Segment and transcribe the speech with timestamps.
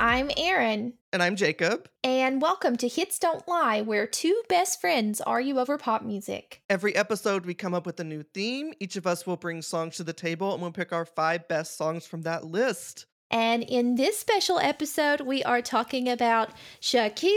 [0.00, 0.94] I'm Aaron.
[1.12, 1.86] And I'm Jacob.
[2.02, 6.62] And welcome to Hits Don't Lie, where two best friends argue over pop music.
[6.70, 8.72] Every episode, we come up with a new theme.
[8.80, 11.76] Each of us will bring songs to the table and we'll pick our five best
[11.76, 13.04] songs from that list.
[13.30, 16.48] And in this special episode, we are talking about
[16.80, 17.34] Shakira.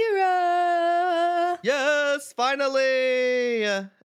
[1.64, 3.66] Yes, finally.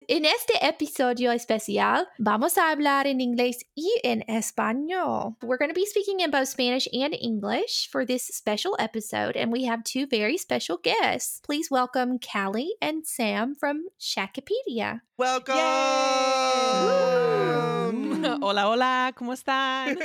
[0.08, 5.36] En este episodio especial, vamos a hablar en inglés y en español.
[5.44, 9.52] We're going to be speaking in both Spanish and English for this special episode, and
[9.52, 11.40] we have two very special guests.
[11.44, 15.02] Please welcome Callie and Sam from Shakipedia.
[15.18, 15.56] Welcome.
[18.42, 19.98] Hola, hola, ¿cómo están?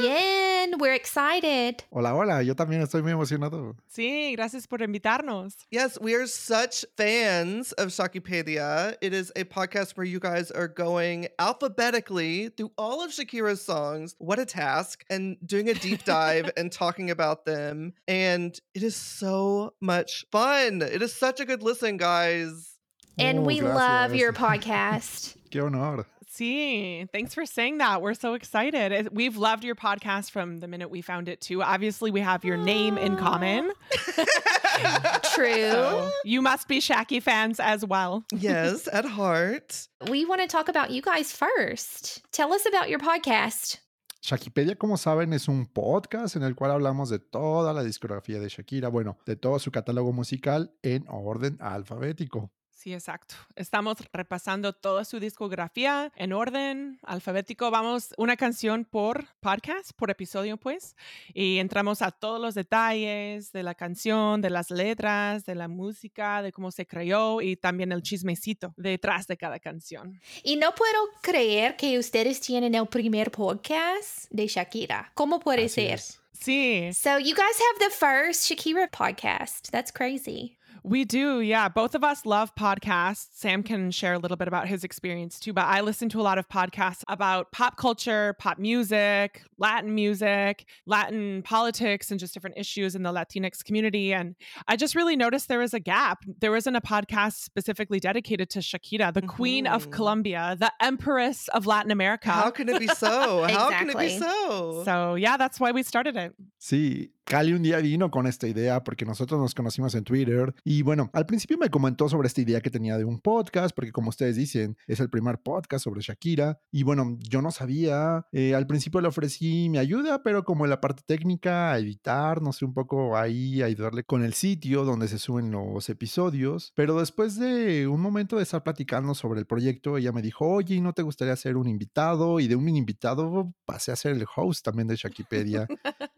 [0.00, 1.82] Bien, we're excited.
[1.90, 3.74] Hola, hola, yo también estoy muy emocionado.
[3.88, 5.54] Sí, gracias por invitarnos.
[5.70, 8.96] Yes, we are such fans of Shakipedia.
[9.00, 14.14] It is a podcast where you guys are going alphabetically through all of Shakira's songs.
[14.18, 15.04] What a task!
[15.10, 17.94] And doing a deep dive and talking about them.
[18.06, 20.82] And it is so much fun.
[20.82, 22.70] It is such a good listen, guys.
[23.18, 23.76] And Oh, we gracias.
[23.76, 25.36] love your podcast.
[25.50, 26.04] Qué honor.
[26.34, 28.02] Sí, thanks for saying that.
[28.02, 29.10] We're so excited.
[29.12, 31.62] We've loved your podcast from the minute we found it, too.
[31.62, 33.70] Obviously, we have your name in common.
[35.34, 35.70] True.
[35.70, 38.24] So you must be Shaki fans as well.
[38.32, 39.86] yes, at heart.
[40.10, 42.22] We want to talk about you guys first.
[42.32, 43.78] Tell us about your podcast.
[44.22, 48.48] Shakipedia, como saben, es un podcast en el cual hablamos de toda la discografía de
[48.48, 52.50] Shakira, bueno, de todo su catálogo musical en orden alfabético.
[52.84, 53.34] Sí, exacto.
[53.56, 57.70] Estamos repasando toda su discografía en orden alfabético.
[57.70, 60.94] Vamos una canción por podcast, por episodio, pues.
[61.32, 66.42] Y entramos a todos los detalles de la canción, de las letras, de la música,
[66.42, 70.20] de cómo se creó y también el chismecito detrás de cada canción.
[70.42, 75.10] Y no puedo creer que ustedes tienen el primer podcast de Shakira.
[75.14, 75.94] ¿Cómo puede Así ser?
[75.94, 76.20] es.
[76.38, 79.70] Sí, So you guys have the first Shakira podcast.
[79.70, 80.58] That's crazy.
[80.84, 81.40] We do.
[81.40, 81.68] Yeah.
[81.70, 83.28] Both of us love podcasts.
[83.32, 86.22] Sam can share a little bit about his experience too, but I listen to a
[86.22, 92.58] lot of podcasts about pop culture, pop music, Latin music, Latin politics, and just different
[92.58, 94.12] issues in the Latinx community.
[94.12, 94.34] And
[94.68, 96.18] I just really noticed there was a gap.
[96.40, 99.92] There wasn't a podcast specifically dedicated to Shakira, the queen of Mhm.
[99.92, 102.30] Colombia, the empress of Latin America.
[102.30, 103.42] How can it be so?
[103.48, 104.82] How can it be so?
[104.84, 106.34] so, yeah, that's why we started it.
[106.60, 110.82] Sí, Cali un día vino con esta idea porque nosotros nos conocimos en Twitter y
[110.82, 114.10] bueno, al principio me comentó sobre esta idea que tenía de un podcast porque como
[114.10, 118.66] ustedes dicen, es el primer podcast sobre Shakira y bueno, yo no sabía, eh, al
[118.66, 122.66] principio le ofrecí mi ayuda, pero como en la parte técnica, a editar, no sé,
[122.66, 127.88] un poco ahí, ayudarle con el sitio donde se suben los episodios, pero después de
[127.88, 131.00] un momento de estar platicando sobre el proyecto, ella me dijo, oye, ¿y ¿no te
[131.00, 132.38] gustaría ser un invitado?
[132.38, 135.66] Y de un invitado pasé a ser el host también de Shakipedia.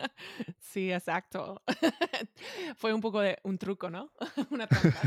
[0.61, 1.63] Sí, exacto.
[2.77, 4.11] Fue un poco de un truco, ¿no?
[4.51, 5.01] Una trampa.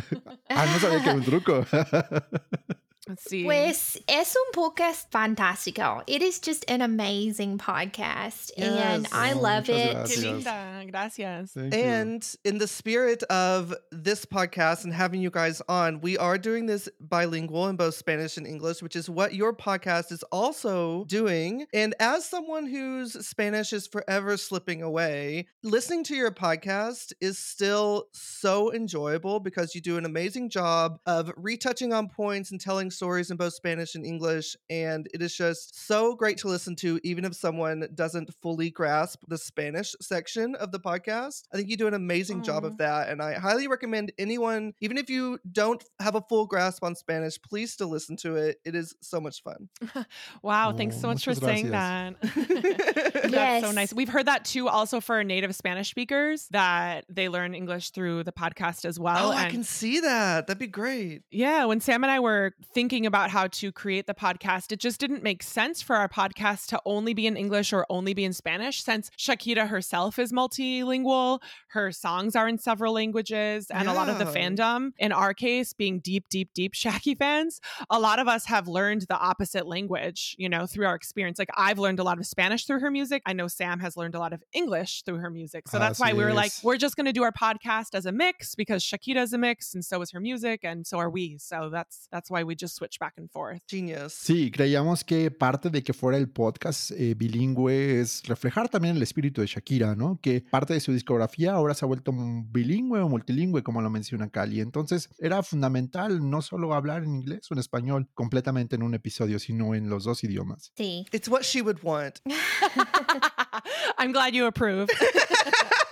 [0.49, 1.65] Ah, no sabía que era un truco.
[3.17, 3.43] Sí.
[3.43, 6.03] Pues es un podcast fantástico.
[6.07, 8.51] It is just an amazing podcast.
[8.57, 9.11] And Yes.
[9.13, 9.89] I Oh, love muchas it.
[9.89, 10.23] Qué gracias.
[10.23, 11.51] linda, gracias.
[11.53, 11.79] Thank you.
[11.81, 16.65] And in the spirit of this podcast and having you guys on, we are doing
[16.67, 21.65] this bilingual in both Spanish and English, which is what your podcast is also doing.
[21.73, 28.07] And as someone whose Spanish is forever slipping away, listening to your podcast is still
[28.13, 33.31] so enjoyable because you do an amazing job of retouching on points and telling stories
[33.31, 34.57] in both Spanish and English.
[34.69, 39.21] And it is just so great to listen to, even if someone doesn't fully grasp
[39.29, 41.43] the Spanish section of the podcast.
[41.53, 42.79] I think you do an amazing job of mm.
[42.79, 43.07] that.
[43.07, 47.41] And I highly recommend anyone, even if you don't have a full grasp on Spanish,
[47.41, 48.57] please still listen to it.
[48.65, 49.69] It is so much fun.
[50.41, 52.19] Wow, thanks so much for muchas saying that.
[52.21, 52.49] gracias.
[53.31, 53.93] That's so nice.
[53.93, 58.31] We've heard that too also for native Spanish speakers that they learn English through the
[58.31, 59.29] podcast as well.
[59.29, 60.47] oh, I can see that.
[60.47, 61.23] That'd be great.
[61.31, 64.99] Yeah, when Sam and I were thinking about how to create the podcast, it just
[64.99, 68.33] didn't make sense for our podcast to only be in English or only be in
[68.33, 71.39] Spanish since Shakira herself is multilingual.
[71.69, 75.73] Her songs are in several languages, and a lot of the fandom, in our case,
[75.73, 80.35] being deep, deep, deep Shaki fans, a lot of us have learned the opposite language,
[80.39, 81.37] you know, through our experience.
[81.37, 83.21] Like I've learned a lot of Spanish through her music.
[83.25, 85.67] I know Sam has learned a lot of English through her music.
[85.67, 88.11] So that's why we were like, we're just going to do our podcast as a
[88.11, 91.37] mix because Shakira is a mix and so is her music and so are we.
[91.37, 93.61] So that's that's why we just switch back and forth.
[93.67, 94.13] Genius.
[94.13, 99.03] Sí, creíamos que parte de que fuera el podcast eh, bilingüe es reflejar también el
[99.03, 100.19] espíritu de Shakira, ¿no?
[100.21, 104.29] Que parte de su discografía ahora se ha vuelto bilingüe o multilingüe, como lo menciona
[104.29, 104.61] Cali.
[104.61, 109.39] Entonces era fundamental no solo hablar en inglés o en español completamente en un episodio,
[109.39, 110.71] sino en los dos idiomas.
[110.75, 111.05] Sí.
[111.11, 112.19] It's what she would want.
[113.97, 114.87] I'm glad you approve.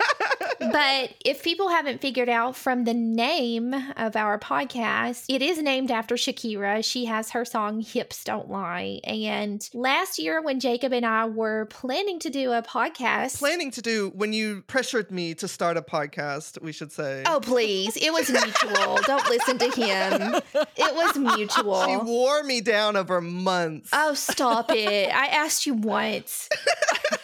[0.60, 5.90] but if people haven't figured out from the name of our podcast, it is named
[5.90, 6.84] after Shakira.
[6.84, 9.00] She has her song Hips Don't Lie.
[9.04, 13.82] And last year, when Jacob and I were planning to do a podcast, Planning to
[13.82, 17.22] do when you pressured me to start a podcast, we should say.
[17.26, 17.96] Oh, please.
[17.96, 18.98] It was mutual.
[19.06, 20.34] Don't listen to him.
[20.54, 21.84] It was mutual.
[21.86, 23.90] She wore me down over months.
[23.92, 25.14] Oh, stop it.
[25.14, 26.48] I asked you once.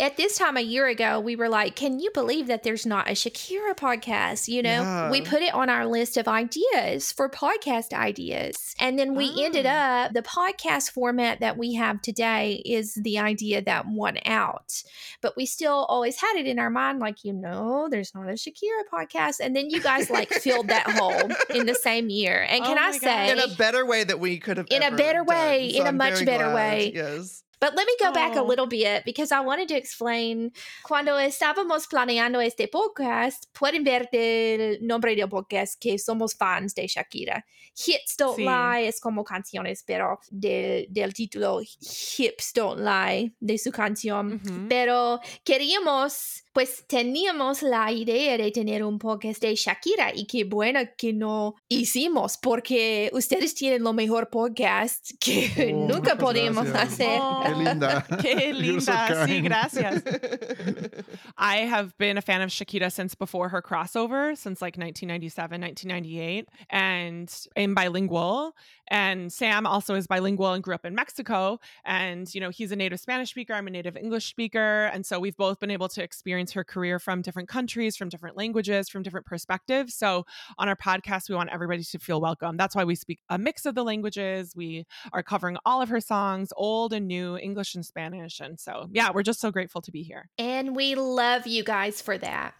[0.00, 3.08] At this time a year ago, we were like, can you believe that there's not
[3.08, 4.46] a Shakira podcast?
[4.46, 5.10] You know, Yeah.
[5.10, 8.76] we put it on our list of ideas for podcast ideas.
[8.78, 10.04] And then we ended Ah.
[10.04, 14.84] up, the podcast format that we have today is the idea that won out.
[15.20, 18.34] But we still always had it in our mind, like, you know, there's not a
[18.34, 19.40] Shakira podcast.
[19.40, 22.46] And then you guys like filled that hole in the same year.
[22.48, 23.00] And can Oh I God.
[23.00, 25.86] say, in a better way that we could have In a better way, So in
[25.86, 26.54] a I'm much better glad.
[26.54, 26.92] way.
[26.94, 27.42] Yes.
[27.60, 30.52] But let me go back a little bit because I wanted to explain.
[30.84, 36.86] Cuando estábamos planeando este podcast, pueden ver del nombre del podcast que somos fans de
[36.86, 37.44] Shakira.
[37.74, 38.42] Hits Don't Sí.
[38.44, 44.40] Lie es como canciones, pero de- del título Hips Don't Lie de su canción.
[44.68, 50.80] Pero queríamos, pues teníamos la idea de tener un podcast de Shakira y qué bueno
[50.96, 56.94] que no hicimos porque ustedes tienen lo mejor podcast que Oh, nunca podíamos gracias.
[56.94, 57.20] hacer.
[57.22, 58.06] Oh, Qué linda.
[58.22, 59.26] Qué You're so linda.
[59.28, 60.02] Sí, gracias.
[61.38, 66.48] I have been a fan of Shakira since before her crossover, since like 1997, 1998,
[66.70, 68.56] and in bilingual.
[68.88, 71.58] And Sam also is bilingual and grew up in Mexico.
[71.84, 73.54] And, you know, he's a native Spanish speaker.
[73.54, 74.86] I'm a native English speaker.
[74.86, 78.36] And so we've both been able to experience her career from different countries, from different
[78.36, 79.94] languages, from different perspectives.
[79.94, 80.24] So
[80.58, 82.56] on our podcast, we want everybody to feel welcome.
[82.56, 84.54] That's why we speak a mix of the languages.
[84.56, 88.40] We are covering all of her songs, old and new, English and Spanish.
[88.40, 90.28] And so, yeah, we're just so grateful to be here.
[90.38, 92.54] And we love you guys for that.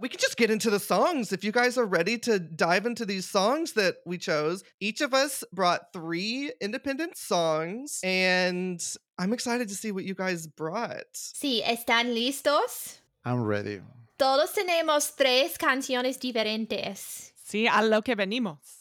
[0.00, 3.04] We could just get into the songs if you guys are ready to dive into
[3.04, 4.62] these songs that we chose.
[4.80, 8.80] Each of us brought three independent songs, and
[9.18, 11.12] I'm excited to see what you guys brought.
[11.14, 12.98] Sí, ¿están listos?
[13.24, 13.80] I'm ready.
[14.18, 17.32] Todos tenemos tres canciones diferentes.
[17.44, 18.77] Sí, a lo que venimos.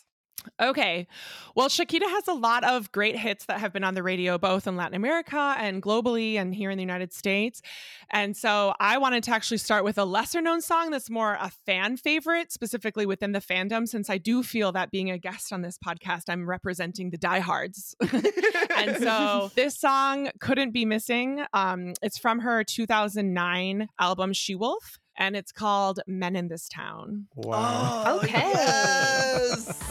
[0.60, 1.08] Okay.
[1.56, 4.68] Well, Shakira has a lot of great hits that have been on the radio, both
[4.68, 7.62] in Latin America and globally and here in the United States.
[8.10, 11.52] And so I wanted to actually start with a lesser known song that's more a
[11.66, 15.62] fan favorite, specifically within the fandom, since I do feel that being a guest on
[15.62, 17.96] this podcast, I'm representing the diehards.
[18.76, 21.44] and so this song couldn't be missing.
[21.54, 27.28] Um, it's from her 2009 album She Wolf, and it's called Men in This Town.
[27.36, 28.04] Wow.
[28.08, 28.32] Oh, Okay.
[28.54, 29.84] yes.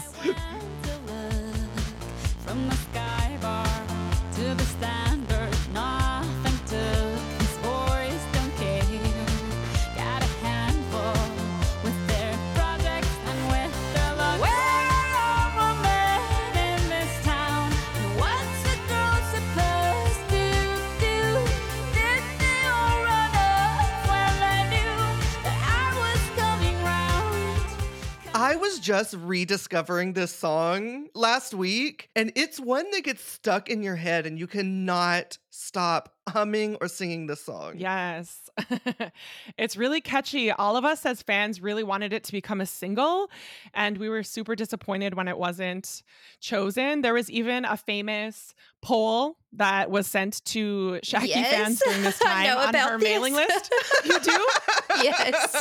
[28.67, 33.95] Was just rediscovering this song last week, and it's one that gets stuck in your
[33.95, 37.75] head, and you cannot stop humming or singing this song.
[37.77, 38.51] Yes.
[39.57, 40.51] it's really catchy.
[40.51, 43.31] All of us as fans really wanted it to become a single,
[43.73, 46.03] and we were super disappointed when it wasn't
[46.41, 47.03] chosen.
[47.03, 51.51] There was even a famous poll that was sent to Shaki Yes.
[51.55, 53.09] fans during this time on about her this.
[53.09, 53.73] mailing list.
[54.05, 54.47] You do?
[55.05, 55.53] Yes.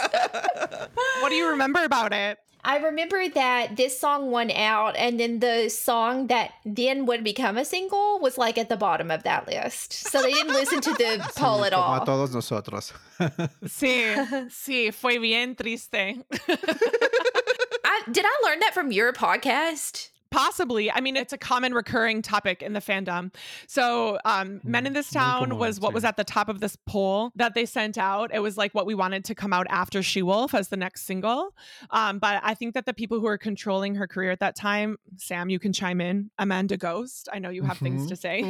[1.19, 2.38] What do you remember about it?
[2.67, 7.57] I remember that this song won out, and then the song that then would become
[7.60, 9.93] a single was like at the bottom of that list.
[9.93, 12.01] So they didn't listen to the poll Sí, at como all.
[12.01, 12.91] a todos nosotros.
[13.67, 14.15] Sí,
[14.50, 15.93] sí, fue bien triste.
[17.88, 20.10] I, did I learn that from your podcast?
[20.36, 20.92] Possibly.
[20.92, 23.34] I mean, it's a common recurring topic in the fandom.
[23.68, 27.32] So, um, Men in This Town was what was at the top of this poll
[27.36, 28.32] that they sent out.
[28.34, 31.04] It was like what we wanted to come out after She Wolf as the next
[31.04, 31.56] single.
[31.89, 34.98] Um, but I think that the people who were controlling her career at that time,
[35.18, 36.32] Sam, you can chime in.
[36.38, 38.10] Amanda Ghost, I know you have things Mhm.
[38.10, 38.42] to say.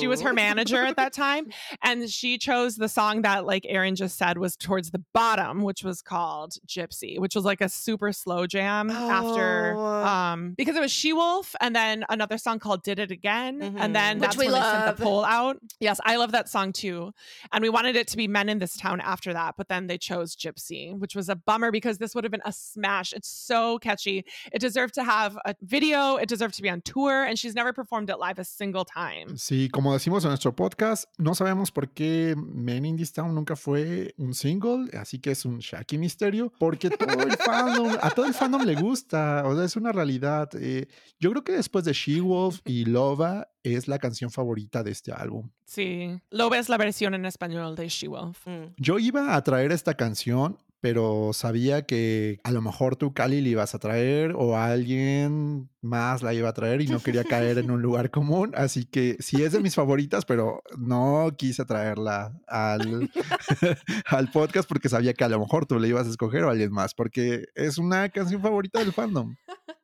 [0.00, 1.48] She was her manager at that time,
[1.82, 5.84] and she chose the song that, like Aaron just said, was towards the bottom, which
[5.84, 10.04] was called Gypsy, which was like a super slow jam after, Oh.
[10.04, 13.58] um, because it was She She Wolf, and then another song called Did It Again.
[13.60, 13.80] Mhm.
[13.80, 14.96] And then Which that's we when they sent love.
[14.96, 15.58] the poll out.
[15.80, 17.12] Yes, I love that song too.
[17.52, 19.98] And we wanted it to be Men in This Town after that, but then they
[19.98, 23.12] chose Gypsy, which was a bummer because this would have been a smash.
[23.12, 24.24] It's so catchy.
[24.52, 27.72] It deserved to have a video, it deserved to be on tour, and she's never
[27.72, 29.34] performed it live a single time.
[29.36, 33.56] Sí, como decimos en nuestro podcast, no sabemos por qué Men in This Town nunca
[33.56, 38.26] fue un single, así que es un Shaki misterio, porque todo el fandom, a todo
[38.26, 40.48] el fandom le gusta, o sea, es una realidad.
[40.54, 40.86] Eh,
[41.18, 45.50] yo creo que después de She-Wolf y Lova es la canción favorita de este álbum.
[45.64, 48.46] Sí, lo ves la versión en español de She Wolf.
[48.46, 48.74] Mm.
[48.78, 53.48] Yo iba a traer esta canción, pero sabía que a lo mejor tú, Cali, la
[53.48, 57.70] ibas a traer o alguien más la iba a traer y no quería caer en
[57.70, 58.52] un lugar común.
[58.56, 63.10] Así que sí es de mis favoritas, pero no quise traerla al,
[64.06, 66.72] al podcast porque sabía que a lo mejor tú la ibas a escoger o alguien
[66.72, 69.36] más, porque es una canción favorita del fandom.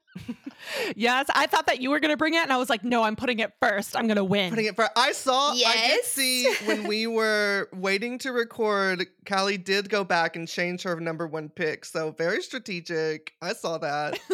[0.97, 3.03] Yes, I thought that you were going to bring it, and I was like, no,
[3.03, 3.97] I'm putting it first.
[3.97, 4.51] I'm going to win.
[4.51, 4.91] Putting it first.
[4.97, 5.77] I saw Yes.
[5.77, 10.83] I did see when we were waiting to record, Callie did go back and change
[10.83, 11.85] her number one pick.
[11.85, 13.33] So very strategic.
[13.41, 14.19] I saw that.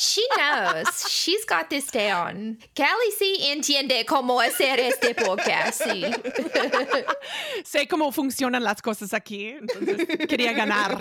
[0.00, 1.10] She knows.
[1.10, 2.58] She's got this down.
[2.76, 5.82] Callie sí entiende cómo hacer este podcast.
[5.82, 6.04] Sí.
[7.64, 11.00] sé cómo funcionan las cosas aquí, entonces quería ganar.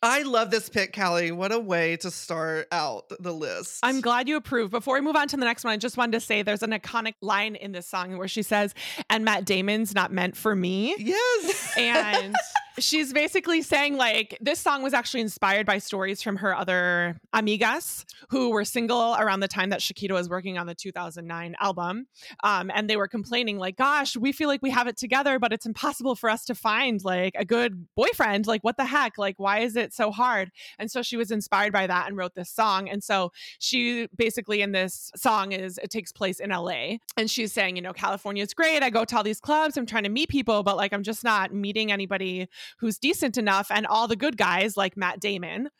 [0.00, 1.32] I love this pick, Callie.
[1.32, 3.80] What a way to start out the list.
[3.82, 4.70] I'm glad you approve.
[4.70, 6.70] Before we move on to the next one, I just wanted to say there's an
[6.70, 8.74] iconic line in this song where she says,
[9.10, 10.94] and Matt Damon's not meant for me.
[10.98, 11.74] Yes.
[11.76, 12.36] And
[12.80, 18.04] she's basically saying, like, this song was actually inspired by stories from her other amigas
[18.30, 22.06] who were single around the time that Shakira was working on the 2009 album.
[22.42, 25.52] Um, and they were complaining, like, gosh, we feel like we have it together, but
[25.52, 28.46] it's impossible for us to find like a good boyfriend.
[28.46, 29.18] Like, what the heck?
[29.18, 30.50] Like, why is it so hard?
[30.78, 32.88] And so she was inspired by that and wrote this song.
[32.88, 36.96] And so she basically in this song is it takes place in LA.
[37.16, 38.82] And she's saying, you know, California is great.
[38.82, 39.76] I go to all these clubs.
[39.76, 43.70] I'm trying to meet people, but like I'm just not meeting anybody who's decent enough.
[43.70, 45.70] And all the good guys like Matt Damon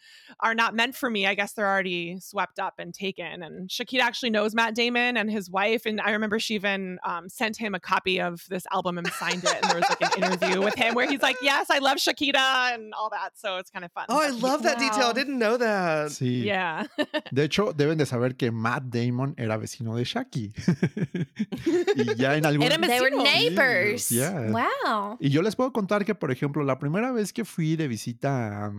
[0.40, 1.26] are not meant for me.
[1.26, 3.42] I guess they're already swept up and taken.
[3.42, 5.86] And Shakira actually knows Matt Damon and his wife.
[5.86, 9.44] And I remember she even um, sent him a copy of this album and signed
[9.44, 9.56] it.
[9.62, 12.74] And there was like an interview with him where he's like, Yes, I love Shakira
[12.74, 13.30] and all that.
[13.36, 14.06] So it's kind of fun.
[14.08, 15.08] Oh, I love that detail.
[15.08, 16.10] I didn't know that.
[16.10, 16.44] Sí.
[16.44, 16.86] Yeah.
[17.32, 20.52] De hecho, deben de saber que Matt Damon era vecino de Shaki.
[21.96, 24.10] y ya en algún They were neighbors.
[24.10, 24.50] Yeah.
[24.50, 25.18] Wow.
[25.20, 28.66] Y yo les puedo contar que, por ejemplo, la primera vez que fui de visita
[28.66, 28.72] a,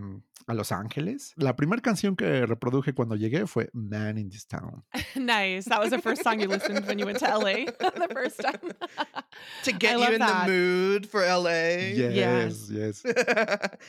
[0.46, 4.84] a Los Ángeles, la primera canción que reproduje cuando llegué fue Man in This Town.
[5.16, 5.66] nice.
[5.66, 8.74] That was the first song you listened when you went to LA the first time.
[9.64, 10.48] To get you in that.
[10.48, 11.94] the mood for LA.
[11.94, 13.04] Yes, yes.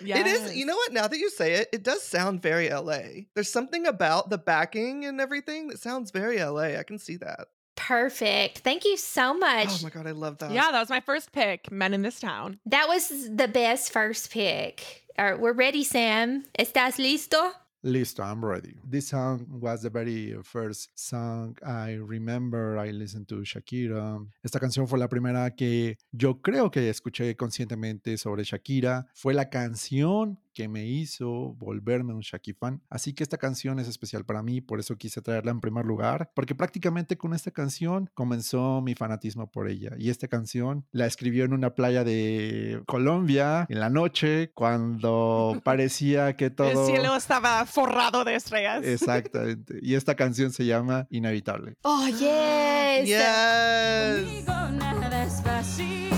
[0.00, 0.18] yes.
[0.20, 0.92] It is, you know what?
[0.92, 3.26] Now that you say it, it does sound very LA.
[3.34, 6.78] There's something about the backing and everything that sounds very LA.
[6.78, 7.48] I can see that.
[7.90, 8.58] Perfect.
[8.58, 9.66] Thank you so much.
[9.68, 10.52] Oh my God, I love that.
[10.52, 12.60] Yeah, that was my first pick, Men in This Town.
[12.66, 15.02] That was the best first pick.
[15.18, 16.44] All right, we're ready, Sam.
[16.56, 17.50] ¿Estás listo?
[17.82, 18.76] Listo, I'm ready.
[18.84, 24.24] This song was the very first song I remember I listened to Shakira.
[24.44, 29.06] Esta canción fue la primera que yo creo que escuché conscientemente sobre Shakira.
[29.14, 32.82] Fue la canción que me hizo volverme un Shaki fan.
[32.90, 36.30] Así que esta canción es especial para mí, por eso quise traerla en primer lugar,
[36.34, 39.92] porque prácticamente con esta canción comenzó mi fanatismo por ella.
[39.98, 46.36] Y esta canción la escribió en una playa de Colombia en la noche, cuando parecía
[46.36, 46.68] que todo...
[46.68, 48.84] El cielo estaba forrado de estrellas.
[48.84, 49.78] Exactamente.
[49.80, 51.76] Y esta canción se llama Inevitable.
[51.84, 53.06] Oh, yes.
[53.08, 54.44] Yes.
[54.44, 56.09] Conmigo nada es fácil,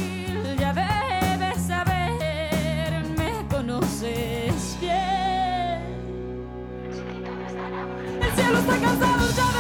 [8.53, 8.75] Cielo
[9.31, 9.52] está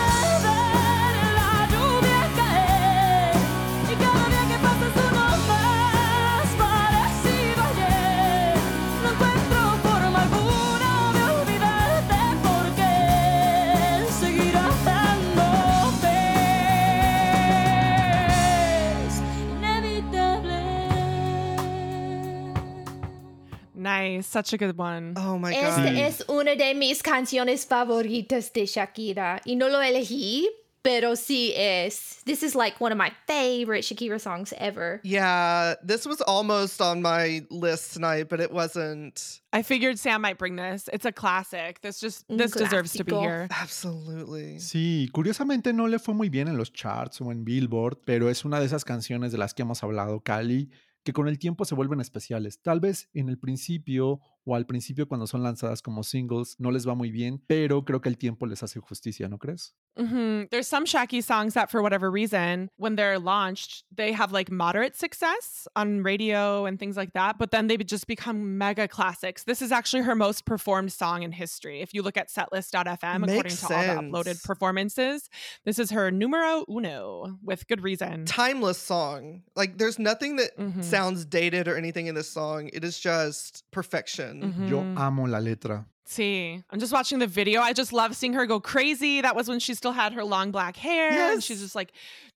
[23.82, 24.26] Nice.
[24.26, 25.14] Such a good one.
[25.16, 25.78] Oh my God.
[25.78, 26.00] Sí.
[26.00, 29.40] es una de mis canciones favoritas de Shakira.
[29.44, 30.48] Y no lo elegí,
[30.82, 32.22] pero sí es.
[32.24, 35.00] This is like one of my favorite Shakira songs ever.
[35.02, 39.40] Yeah, this was almost on my list tonight, but it wasn't.
[39.52, 40.88] I figured Sam might bring this.
[40.92, 41.80] It's a classic.
[41.82, 43.48] This just Un this deserves to be here.
[43.50, 44.58] Absolutely.
[44.58, 48.44] Sí, curiosamente no le fue muy bien en los charts o en Billboard, pero es
[48.44, 50.70] una de esas canciones de las que hemos hablado, Cali,
[51.02, 52.60] que con el tiempo se vuelven especiales.
[52.60, 56.86] Tal vez en el principio o al principio cuando son lanzadas como singles no les
[56.86, 59.74] va muy bien, pero creo que el tiempo les hace justicia, ¿no crees?
[59.96, 64.50] hmm There's some Shaki songs that, for whatever reason, when they're launched, they have like
[64.50, 69.44] moderate success on radio and things like that, but then they just become mega classics.
[69.44, 71.80] This is actually her most performed song in history.
[71.82, 75.28] If you look at setlist.fm, according Makes to all the uploaded performances,
[75.64, 78.24] this is her numero uno with good reason.
[78.24, 79.42] Timeless song.
[79.54, 80.82] Like there's nothing that Mhm.
[80.82, 82.70] sounds dated or anything in this song.
[82.72, 84.31] It is just perfection.
[84.40, 84.70] Mhm.
[84.70, 85.84] Yo amo la letra.
[86.04, 87.60] See, I'm just watching the video.
[87.62, 89.20] I just love seeing her go crazy.
[89.22, 91.32] That was when she still had her long black hair.
[91.32, 91.92] And she's just like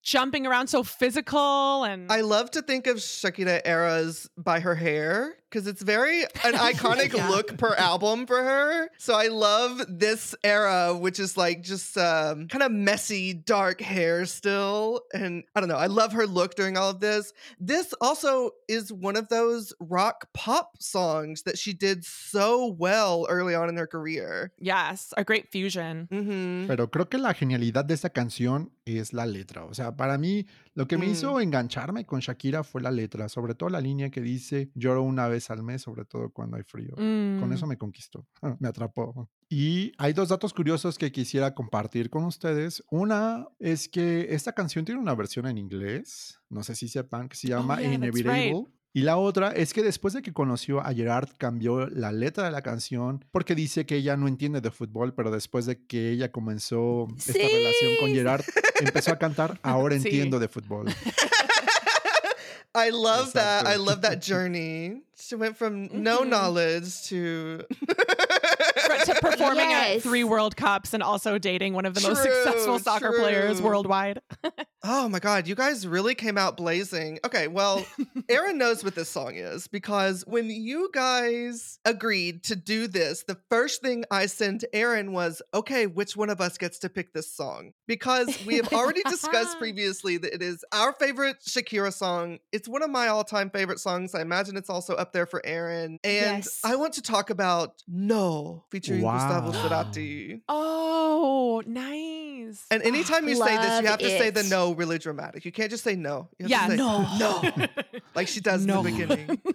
[0.06, 1.82] jumping around so physical.
[1.82, 6.52] And I love to think of Shakira eras by her hair because it's very an
[6.70, 7.28] iconic Yeah.
[7.28, 8.88] look per album for her.
[8.98, 14.26] So I love this era, which is like just um, kind of messy, dark hair
[14.26, 15.02] still.
[15.12, 17.32] And I don't know, I love her look during all of this.
[17.58, 23.54] This also is one of those rock pop songs that she did so well early
[23.56, 24.52] on in her career.
[24.60, 26.06] yes, a great fusion.
[26.12, 29.64] hmm Pero creo que la genialidad de esta canción es la letra.
[29.64, 31.10] O sea, para mí lo que me Mm.
[31.10, 35.26] hizo engancharme con Shakira fue la letra, sobre todo la línea que dice lloro una
[35.28, 36.94] vez al mes, sobre todo cuando hay frío.
[36.94, 37.52] Con Mm.
[37.52, 38.26] eso me conquistó,
[38.60, 39.28] me atrapó.
[39.48, 42.82] Y hay dos datos curiosos que quisiera compartir con ustedes.
[42.90, 47.36] Una es que esta canción tiene una versión en inglés, no sé si sepan, que
[47.36, 48.66] se llama Oh, yeah, Inevitable.
[48.96, 52.50] Y la otra es que después de que conoció a Gerard cambió la letra de
[52.50, 56.32] la canción porque dice que ella no entiende de fútbol, pero después de que ella
[56.32, 58.14] comenzó esta relación con.
[58.14, 58.42] Gerard,
[58.80, 60.08] empezó a cantar Ahora Sí.
[60.08, 60.86] entiendo de fútbol.
[62.74, 63.66] I love that.
[63.66, 65.02] I love that journey.
[65.14, 67.66] She went from no knowledge to
[69.04, 69.96] to performing Yes.
[69.96, 74.20] at three World Cups and also dating one of the most successful soccer players worldwide.
[74.88, 77.18] Oh my God, you guys really came out blazing.
[77.26, 77.84] Okay, well,
[78.28, 83.36] Aaron knows what this song is because when you guys agreed to do this, the
[83.50, 87.32] first thing I sent Aaron was, okay, which one of us gets to pick this
[87.34, 87.72] song?
[87.88, 92.38] Because we have already discussed previously that it is our favorite Shakira song.
[92.52, 94.14] It's one of my all time favorite songs.
[94.14, 95.98] I imagine it's also up there for Aaron.
[96.04, 96.60] And Yes.
[96.62, 99.62] I want to talk about No featuring Gustavo Wow.
[99.68, 100.40] Cerati.
[100.48, 102.66] oh, nice.
[102.70, 105.44] And anytime you say this, you Love have to say the no really dramatic.
[105.44, 106.28] You can't just say no.
[106.38, 107.06] You have yeah, to say no.
[107.58, 107.66] no.
[108.14, 108.78] Like she does No.
[108.80, 109.40] in the beginning.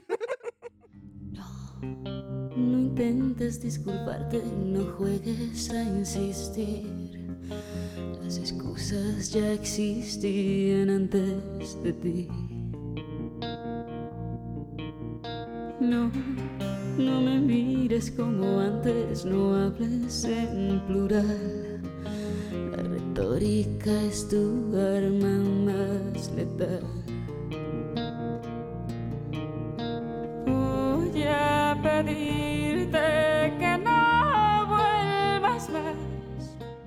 [2.54, 6.86] No intentes disculparte, no juegues a insistir.
[8.22, 12.28] Las excusas ya existían antes de ti.
[15.80, 16.12] No,
[16.98, 21.82] no me mires como antes, no hables en plural.
[22.72, 26.84] La retórica es tu arma más letal.
[30.46, 36.11] Voy a pedirte que no vuelvas más.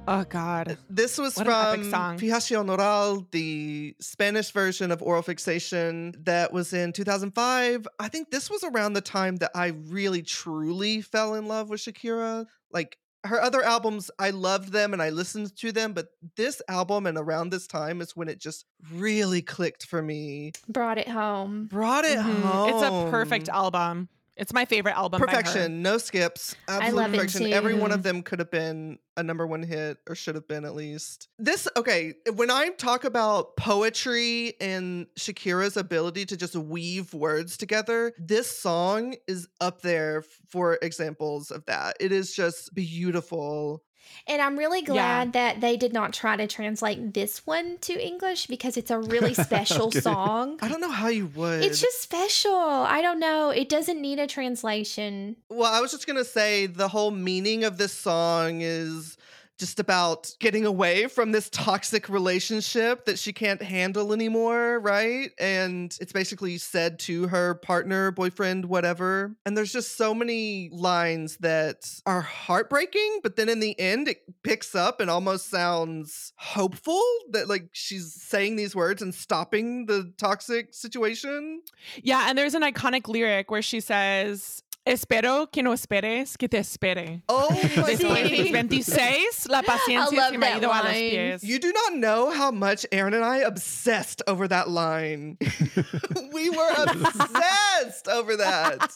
[0.06, 0.76] Oh, God.
[0.90, 2.18] This was What from song.
[2.18, 7.86] Fijación Oral, the Spanish version of Oral Fixation that was in 2005.
[7.98, 11.80] I think this was around the time that I really truly fell in love with
[11.80, 12.46] Shakira.
[12.72, 17.06] Like her other albums, I loved them and I listened to them, but this album
[17.06, 20.52] and around this time is when it just really clicked for me.
[20.68, 21.66] Brought it home.
[21.66, 22.42] Brought it Mhm.
[22.42, 22.68] home.
[22.68, 24.08] It's a perfect album.
[24.36, 25.20] It's my favorite album.
[25.20, 25.36] by her.
[25.36, 27.52] perfection, no skips, absolute love it perfection.
[27.52, 30.64] Every one of them could have been a number one hit, or should have been
[30.64, 31.28] at least.
[31.38, 32.14] This okay.
[32.34, 39.14] When I talk about poetry and Shakira's ability to just weave words together, this song
[39.28, 41.96] is up there for examples of that.
[42.00, 43.82] It is just beautiful.
[44.26, 44.86] And I'm really Yeah.
[44.86, 48.98] glad that they did not try to translate this one to English because it's a
[49.14, 50.00] really special Okay.
[50.00, 50.58] song.
[50.62, 51.62] I don't know how you would.
[51.62, 52.54] It's just special.
[52.54, 53.50] I don't know.
[53.50, 55.36] It doesn't need a translation.
[55.48, 59.16] Well, I was just going to say the whole meaning of this song is
[59.58, 65.30] just about getting away from this toxic relationship that she can't handle anymore, right?
[65.38, 69.36] And it's basically said to her partner, boyfriend, whatever.
[69.46, 74.22] And there's just so many lines that are heartbreaking, but then in the end, it
[74.42, 80.12] picks up and almost sounds hopeful that like she's saying these words and stopping the
[80.18, 81.62] toxic situation.
[82.02, 86.58] Yeah, and there's an iconic lyric where she says, Espero que no esperes que te
[86.58, 87.22] espere.
[87.28, 88.04] Oh my Después de
[88.44, 88.52] God.
[88.52, 91.42] 26, la paciencia se me ha that ido a los pies.
[91.42, 95.38] You do not know how much Aaron and I obsessed over that line.
[96.34, 98.92] we were obsessed over that.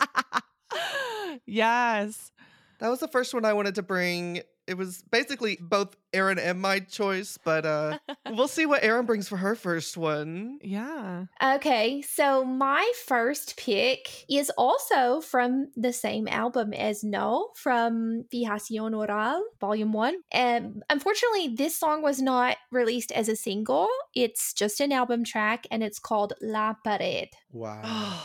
[1.46, 2.32] yes.
[2.80, 4.42] That was the first one I wanted to bring.
[4.68, 7.98] It was basically both Aaron and my choice, but uh
[8.30, 10.58] we'll see what Aaron brings for her first one.
[10.62, 11.24] Yeah.
[11.42, 18.96] Okay, so my first pick is also from the same album as No from Fijación
[18.96, 20.14] Oral, Volume 1.
[20.32, 23.88] And unfortunately, this song was not released as a single.
[24.14, 27.30] It's just an album track and it's called La Pared.
[27.52, 28.20] Wow.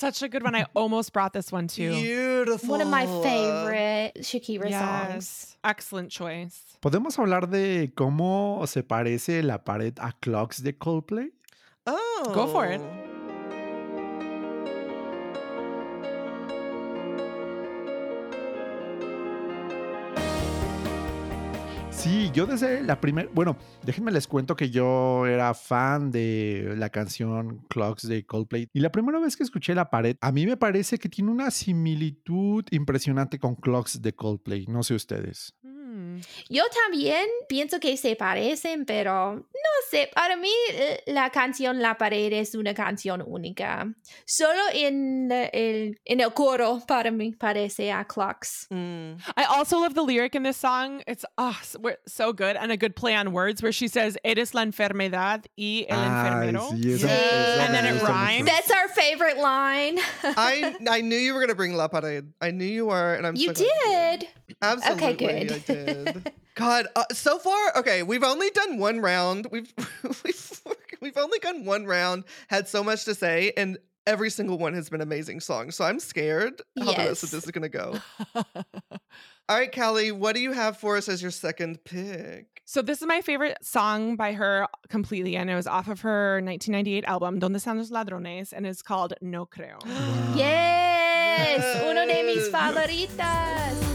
[0.00, 0.54] Such a good one.
[0.54, 1.92] I almost brought this one too.
[1.92, 2.70] Beautiful.
[2.70, 5.58] One of my favorite Shakira songs.
[5.62, 6.78] Excellent choice.
[6.80, 11.28] ¿Podemos hablar de cómo se parece la pared a Clocks de Coldplay?
[11.86, 12.32] Oh.
[12.32, 12.80] Go for it.
[12.80, 13.09] Oh.
[22.00, 26.88] Sí, yo desde la primera, bueno, déjenme les cuento que yo era fan de la
[26.88, 30.56] canción Clocks de Coldplay y la primera vez que escuché La Pared, a mí me
[30.56, 35.54] parece que tiene una similitud impresionante con Clocks de Coldplay, no sé ustedes.
[36.48, 41.96] Yo también pienso que se parecen, pero no sé, para mí eh, la canción La
[41.96, 43.86] Pared es una canción única.
[44.26, 48.66] Solo en el, en el coro para mí parece a Clocks.
[48.70, 49.16] Mm.
[49.36, 51.02] I also love the lyric in this song.
[51.06, 54.54] It's oh, s- so good and a good play on words where she says, Eres
[54.54, 56.08] la enfermedad y el Ay,
[56.48, 56.70] enfermero.
[56.72, 57.12] sí, esa- Sí.
[57.12, 58.46] esa And then it rhymes.
[58.46, 59.98] That's our favorite line.
[60.24, 62.32] I I knew you were gonna bring La Pared.
[62.40, 64.28] I knew you were, and I'm you so glad did.
[64.62, 65.89] Absolutely, good.
[65.90, 66.14] I.
[66.54, 69.46] God, uh, so far, okay, we've only done one round.
[69.50, 69.72] We've
[70.24, 70.60] we've
[71.00, 72.24] we've only done one round.
[72.48, 75.76] Had so much to say, and every single one has been amazing songs.
[75.76, 77.98] So I'm scared how the rest of this is gonna go.
[78.34, 82.62] All right, Callie, what do you have for us as your second pick?
[82.66, 86.34] So this is my favorite song by her completely, and it was off of her
[86.36, 89.84] 1998 album Donde Están los Ladrones, and it's called No Creo.
[89.84, 90.34] Wow.
[91.40, 93.89] Yes, uno de mis favoritas.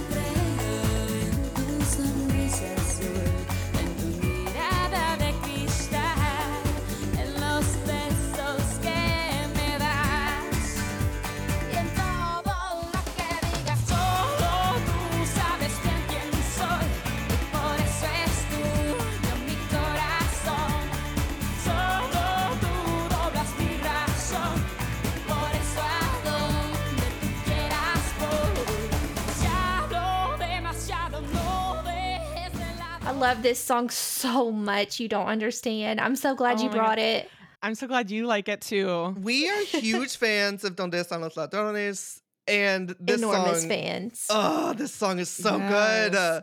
[33.19, 34.99] Love this song so much.
[34.99, 35.99] You don't understand.
[36.01, 36.99] I'm so glad Oh you brought God.
[36.99, 37.29] it.
[37.61, 39.15] I'm so glad you like it too.
[39.21, 43.69] We are huge fans of Donde Están los Ladrones, and this Enormous song.
[43.69, 44.25] fans.
[44.29, 46.15] Oh, this song is so good.
[46.15, 46.41] Uh,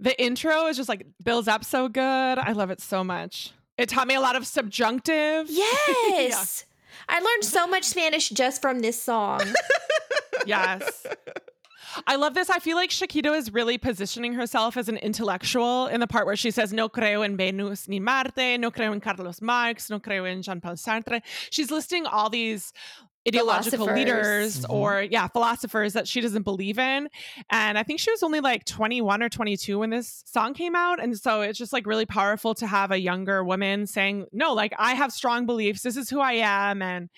[0.00, 2.02] The intro is just like builds up so good.
[2.38, 3.52] I love it so much.
[3.78, 5.48] It taught me a lot of subjunctive.
[6.08, 6.64] Yes.
[7.08, 9.40] I learned so much Spanish just from this song.
[10.46, 11.06] Yes.
[12.06, 12.50] I love this.
[12.50, 16.36] I feel like Shakira is really positioning herself as an intellectual in the part where
[16.36, 20.26] she says, No creo en Venus ni Marte, no creo en Carlos Marx, no creo
[20.30, 21.22] en Jean Paul Sartre.
[21.50, 22.72] She's listing all these
[23.26, 23.96] ideological Philosophers.
[23.96, 24.70] leaders Mhm.
[24.74, 27.08] or, yeah, philosophers that she doesn't believe in.
[27.50, 31.02] And I think she was only like 21 or 22 when this song came out.
[31.02, 34.74] And so it's just like really powerful to have a younger woman saying, No, like
[34.78, 35.82] I have strong beliefs.
[35.82, 36.82] This is who I am.
[36.82, 37.08] And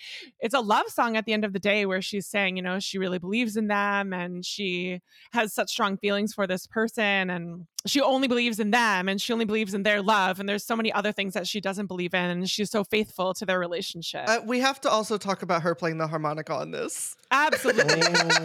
[0.40, 2.78] it's a love song at the end of the day where she's saying, you know,
[2.78, 5.00] she really believes in them and she
[5.32, 9.32] has such strong feelings for this person and she only believes in them and she
[9.32, 10.40] only believes in their love.
[10.40, 12.30] And there's so many other things that she doesn't believe in.
[12.30, 14.28] And she's so faithful to their relationship.
[14.28, 17.16] uh, we have to also talk about her playing the harmonica on this.
[17.30, 18.02] Absolutely.
[18.02, 18.44] Oh,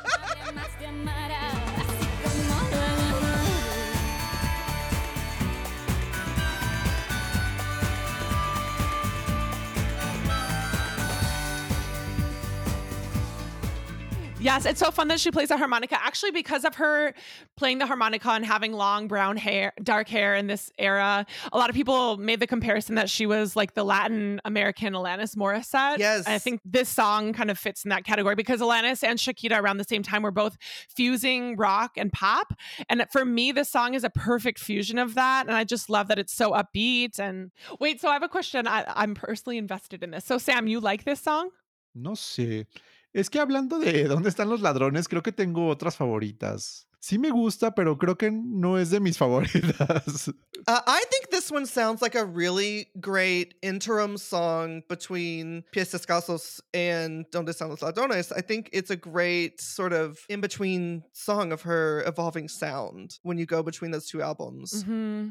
[14.41, 16.03] Yes, it's so fun that she plays the harmonica.
[16.03, 17.13] Actually, because of her
[17.57, 21.69] playing the harmonica and having long brown hair, dark hair in this era, a lot
[21.69, 25.99] of people made the comparison that she was like the Latin American Alanis Morissette.
[25.99, 26.27] Yes.
[26.27, 29.77] I think this song kind of fits in that category because Alanis and Shakira around
[29.77, 30.57] the same time were both
[30.89, 32.53] fusing rock and pop.
[32.89, 35.45] And for me, this song is a perfect fusion of that.
[35.45, 37.19] And I just love that it's so upbeat.
[37.19, 38.65] And wait, so I have a question.
[38.65, 40.25] I, I'm personally invested in this.
[40.25, 41.51] So, Sam, you like this song?
[41.93, 42.67] No sé.
[43.13, 46.87] Es que hablando de dónde están los ladrones, creo que tengo otras favoritas.
[47.03, 50.27] Sí me gusta, pero creo que no es de mis favoritas.
[50.67, 56.61] Uh, I think this one sounds like a really great interim song between Pies Descalzos
[56.75, 58.31] and Donde Están los Ladrones.
[58.31, 63.39] I think it's a great sort of in between song of her evolving sound when
[63.39, 64.83] you go between those two albums.
[64.83, 65.29] hmm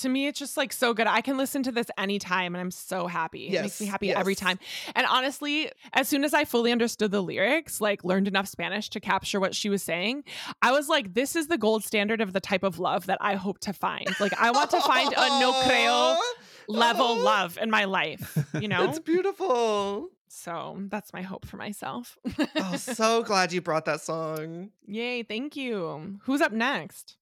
[0.00, 1.06] To me, it's just like so good.
[1.06, 3.48] I can listen to this anytime and I'm so happy.
[3.48, 4.58] It makes me Yes, happy every time.
[4.94, 9.00] And honestly, as soon as I fully understood the lyrics, like learned enough Spanish to
[9.00, 10.24] capture what she was saying,
[10.62, 13.34] I was like, this is the gold standard of the type of love that I
[13.34, 14.08] hope to find.
[14.20, 16.16] Like, I want to find a no creo
[16.68, 17.22] level Aw.
[17.22, 18.84] love in my life, you know?
[18.88, 20.08] It's beautiful.
[20.28, 22.16] so that's my hope for myself.
[22.56, 24.70] Oh, so glad you brought that song.
[24.86, 26.20] Yay, thank you.
[26.22, 27.16] Who's up next?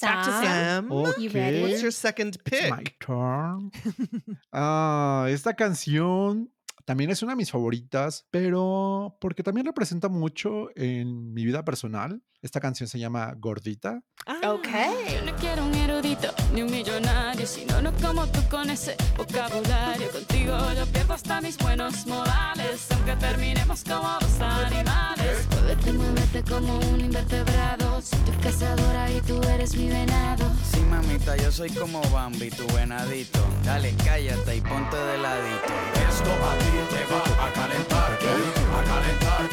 [0.00, 0.88] Back to Sam.
[0.90, 1.60] Sam, You ready?
[1.62, 2.70] what's your second It's pick?
[2.70, 3.70] my turn.
[4.52, 6.48] Ah, esta canción
[6.84, 12.22] también es una de mis favoritas, pero porque también representa mucho en mi vida personal.
[12.42, 14.02] Esta canción se llama Gordita.
[14.26, 14.52] Ah.
[14.52, 15.14] Okay.
[15.14, 20.10] Yo no quiero un erudito ni un millonario, sino no como tú con ese vocabulario.
[20.10, 25.48] Contigo yo pierdo hasta mis buenos modales, aunque terminemos como dos animales.
[25.52, 28.02] Muévete, muévete como un invertebrado.
[28.02, 30.44] Soy tu cazadora y tú eres mi venado.
[30.70, 33.40] Sí, mamita, yo soy como Bambi, tu venadito.
[33.64, 36.03] Dale, cállate y ponte de ladito.
[36.14, 39.44] Esto a ti te va a calentar, A calentar,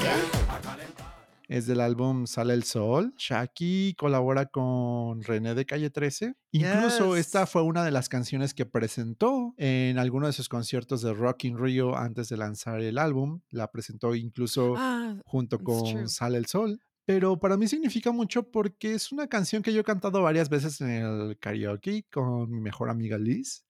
[0.49, 1.37] A calentar.
[1.47, 3.13] Es del álbum Sale el Sol.
[3.17, 6.35] Shaki colabora con René de Calle 13.
[6.51, 7.25] Incluso Yes.
[7.27, 11.45] esta fue una de las canciones que presentó en alguno de sus conciertos de Rock
[11.45, 13.41] in Rio antes de lanzar el álbum.
[13.49, 16.07] La presentó incluso Ah, junto con true.
[16.07, 16.79] Sale el Sol.
[17.03, 20.79] Pero para mí significa mucho porque es una canción que yo he cantado varias veces
[20.81, 23.65] en el karaoke con mi mejor amiga Liz.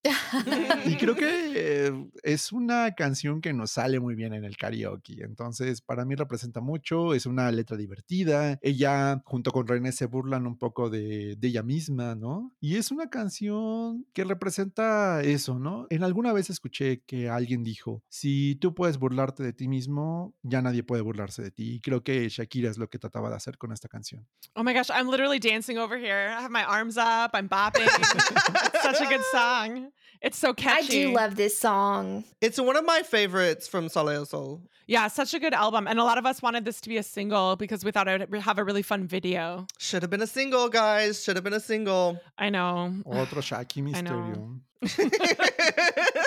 [0.85, 5.23] Y creo que eh, es una canción que nos sale muy bien en el karaoke.
[5.23, 7.13] Entonces, para mí representa mucho.
[7.13, 8.57] Es una letra divertida.
[8.61, 12.55] Ella, junto con René, se burlan un poco de, de ella misma, ¿no?
[12.59, 15.87] Y es una canción que representa eso, ¿no?
[15.89, 20.61] En alguna vez escuché que alguien dijo: Si tú puedes burlarte de ti mismo, ya
[20.61, 21.75] nadie puede burlarse de ti.
[21.75, 24.27] Y creo que Shakira es lo que trataba de hacer con esta canción.
[24.53, 26.29] Oh my gosh, I'm literally dancing over here.
[26.29, 27.87] I have my arms up, I'm bopping.
[27.87, 29.91] it's such a good song.
[30.21, 31.03] It's so catchy.
[31.03, 32.23] I do love this song.
[32.41, 34.61] It's one of my favorites from Sale el Sol.
[34.87, 35.85] Yeah, such a good album.
[35.87, 38.29] And a lot of us wanted this to be a single because we thought it
[38.29, 39.67] would have a really fun video.
[39.77, 41.23] Should have been a single, guys.
[41.23, 42.19] Should have been a single.
[42.37, 42.93] I know.
[43.05, 44.59] Otro Shaki misterio.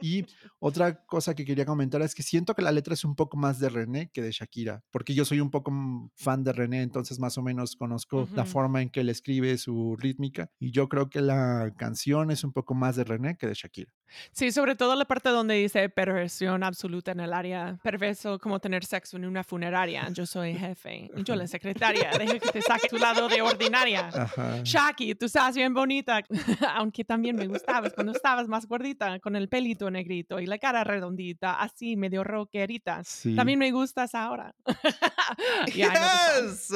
[0.00, 0.26] Y
[0.58, 3.58] otra cosa que quería comentar es que siento que la letra es un poco más
[3.58, 7.18] de René que de Shakira, porque yo soy un poco mm, fan de René, entonces
[7.18, 11.10] más o menos conozco la forma en que él escribe su rítmica y yo creo
[11.10, 13.92] que la canción es un poco más de René que de Shakira.
[14.32, 17.78] Sí, sobre todo la parte donde dice perversión absoluta en el área.
[17.82, 20.08] Perverso como tener sexo en una funeraria.
[20.12, 21.10] Yo soy jefe.
[21.16, 22.10] Y yo la secretaria.
[22.18, 24.08] Deja que te saque tu lado de ordinaria.
[24.08, 24.60] Ajá.
[24.62, 26.22] Shaki, tú estás bien bonita,
[26.74, 30.84] aunque también me gustabas cuando estabas más gordita, con el pelito negrito y la cara
[30.84, 33.02] redondita, así medio rockerita.
[33.04, 33.34] Sí.
[33.34, 34.54] También me gustas ahora.
[35.74, 35.92] Yeah,
[36.40, 36.72] yes.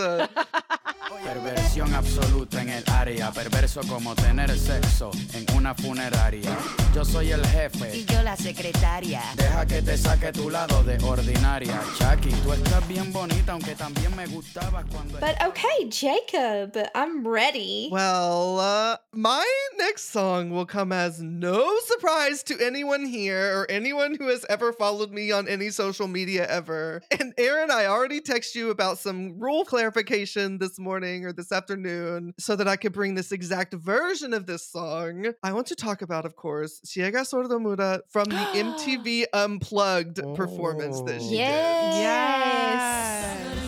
[1.10, 6.56] Perversión absoluta en el área, perverso como tener sexo en una funeraria.
[6.94, 9.20] Yo soy el jefe, yo la secretaria.
[9.36, 11.80] deja que te saque tu lado de ordinaria.
[11.98, 15.18] Shaki, tú estás bien bonita, aunque también me gustabas cuando...
[15.18, 17.88] But okay, Jacob, I'm ready.
[17.90, 19.46] Well, uh, my
[19.78, 24.72] next song will come as no surprise to anyone here or anyone who has ever
[24.72, 27.02] followed me on any social media ever.
[27.18, 32.34] And Aaron, I already text you about some rule clarification this morning or this afternoon
[32.38, 35.32] so that I could bring this exact version of this song.
[35.42, 41.22] I want to talk about, of course, Ciega Sordomuda from the MTV Unplugged performance that
[41.22, 41.94] she Yes.
[41.96, 43.62] Yes.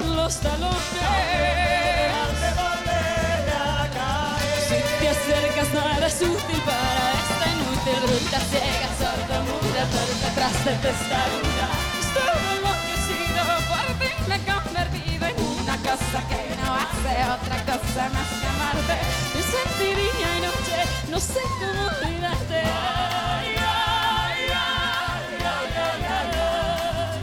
[0.00, 0.40] Los
[15.96, 18.96] cosa que no hace otra cosa más que amarte.
[19.32, 20.78] Pienso en día y noche,
[21.10, 22.56] no sé cómo olvidarte.
[22.56, 27.20] Ay, ay, ay, ay, ay, ay, ay.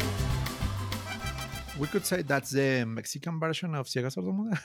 [1.79, 4.57] We could say that's the Mexican version of Ciega Sordomuda.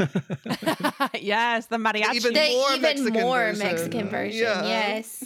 [1.21, 2.15] yes, the mariachi.
[2.15, 3.67] Even The more even Mexican more version.
[3.67, 4.41] Mexican version.
[4.41, 4.65] Yeah.
[4.65, 5.25] Yes.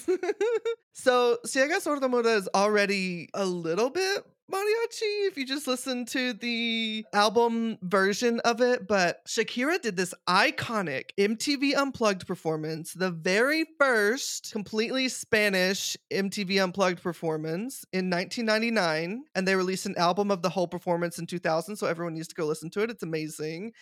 [0.92, 7.05] so Ciega Sordomuda is already a little bit mariachi if you just listen to the
[7.12, 14.52] album version of it, but Shakira did this iconic MTV Unplugged performance, the very first
[14.52, 19.24] completely Spanish MTV Unplugged performance in 1999.
[19.35, 21.76] And they released an album of the whole performance in 2000.
[21.76, 22.90] So everyone needs to go listen to it.
[22.90, 23.72] It's amazing.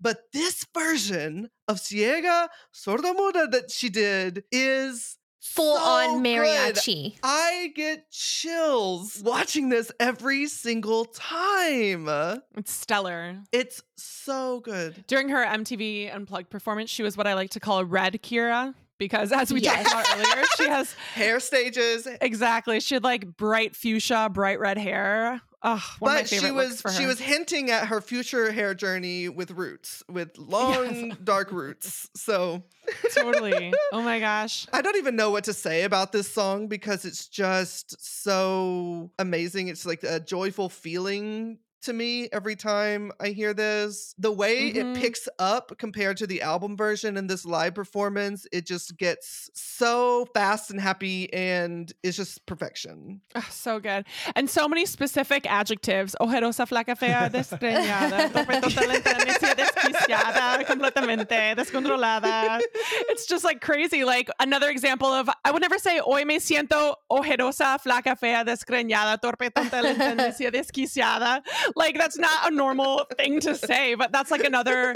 [0.00, 6.26] But this version of Ciega Sordomuda that she did is Full so on good.
[6.38, 7.16] mariachi.
[7.22, 12.08] I get chills watching this every single time.
[12.56, 13.38] It's stellar.
[13.52, 15.04] It's so good.
[15.06, 18.74] During her MTV Unplugged performance, she was what I like to call a red Kira
[18.98, 19.90] because, as we Yes.
[19.90, 22.06] talked about earlier, she has Hair stages.
[22.20, 22.80] exactly.
[22.80, 25.40] She had like bright fuchsia, bright red hair.
[25.60, 29.28] Oh, one of my But she was she was hinting at her future hair journey
[29.28, 32.08] with roots, with long dark roots.
[32.14, 32.62] So
[33.14, 33.72] totally.
[33.92, 34.68] Oh my gosh.
[34.72, 39.66] I don't even know what to say about this song because it's just so amazing.
[39.66, 44.14] It's like a joyful feeling to me every time I hear this.
[44.18, 44.76] The way Mhm.
[44.96, 49.50] it picks up compared to the album version and this live performance, it just gets
[49.54, 53.20] so fast and happy and it's just perfection.
[53.34, 54.04] Oh, so good.
[54.34, 56.16] And so many specific adjectives.
[56.20, 62.60] Ojerosa, flaca, fea, despreñada, torpe, totalmente, necia, desquiciada, completamente, descontrolada.
[63.08, 64.04] It's just like crazy.
[64.04, 69.20] Like another example of, I would never say, hoy me siento ojerosa, flaca, fea, desgreñada,
[69.20, 71.42] torpe, necia, desquiciada.
[71.76, 74.94] Like that's not a normal thing to say, but that's like another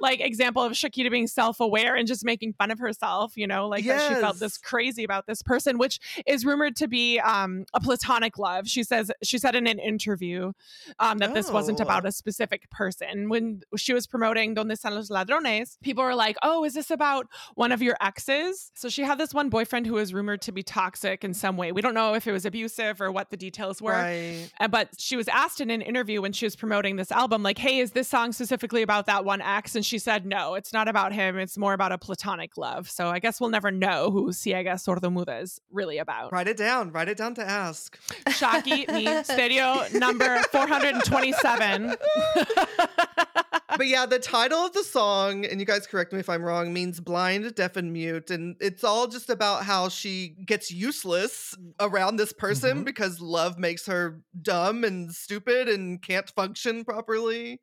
[0.00, 3.84] like example of Shakira being self-aware and just making fun of herself, you know, like
[3.86, 7.80] that she felt this crazy about this person, which is rumored to be um, a
[7.80, 8.68] platonic love.
[8.68, 10.52] She says she said in an interview
[10.98, 11.84] um, that this wasn't Oh.
[11.84, 13.28] about a specific person.
[13.28, 17.26] When she was promoting Donde Están los Ladrones, people were like, "Oh, is this about
[17.54, 20.62] one of your exes?" So she had this one boyfriend who was rumored to be
[20.62, 21.72] toxic in some way.
[21.72, 23.92] We don't know if it was abusive or what the details were.
[23.92, 24.50] Right.
[24.60, 27.58] Uh, but she was asked in an interview when she was promoting this album, like,
[27.58, 29.74] hey, is this song specifically about that one ex?
[29.74, 31.38] And she said, no, it's not about him.
[31.38, 32.90] It's more about a platonic love.
[32.90, 36.32] So I guess we'll never know who Ciega Sordomuda is really about.
[36.32, 36.90] Write it down.
[36.92, 37.98] Write it down to ask.
[38.26, 41.94] Shaki, me, stereo number 427.
[43.76, 46.72] but yeah, the title of the song, and you guys correct me if I'm wrong,
[46.72, 48.30] means blind, deaf, and mute.
[48.30, 52.84] And it's all just about how she gets useless around this person Mhm.
[52.84, 57.60] because love makes her dumb and stupid and can't function properly.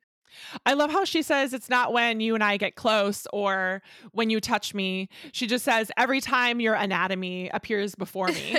[0.64, 4.30] I love how she says it's not when you and I get close or when
[4.30, 5.08] you touch me.
[5.32, 8.56] She just says every time your anatomy appears before me.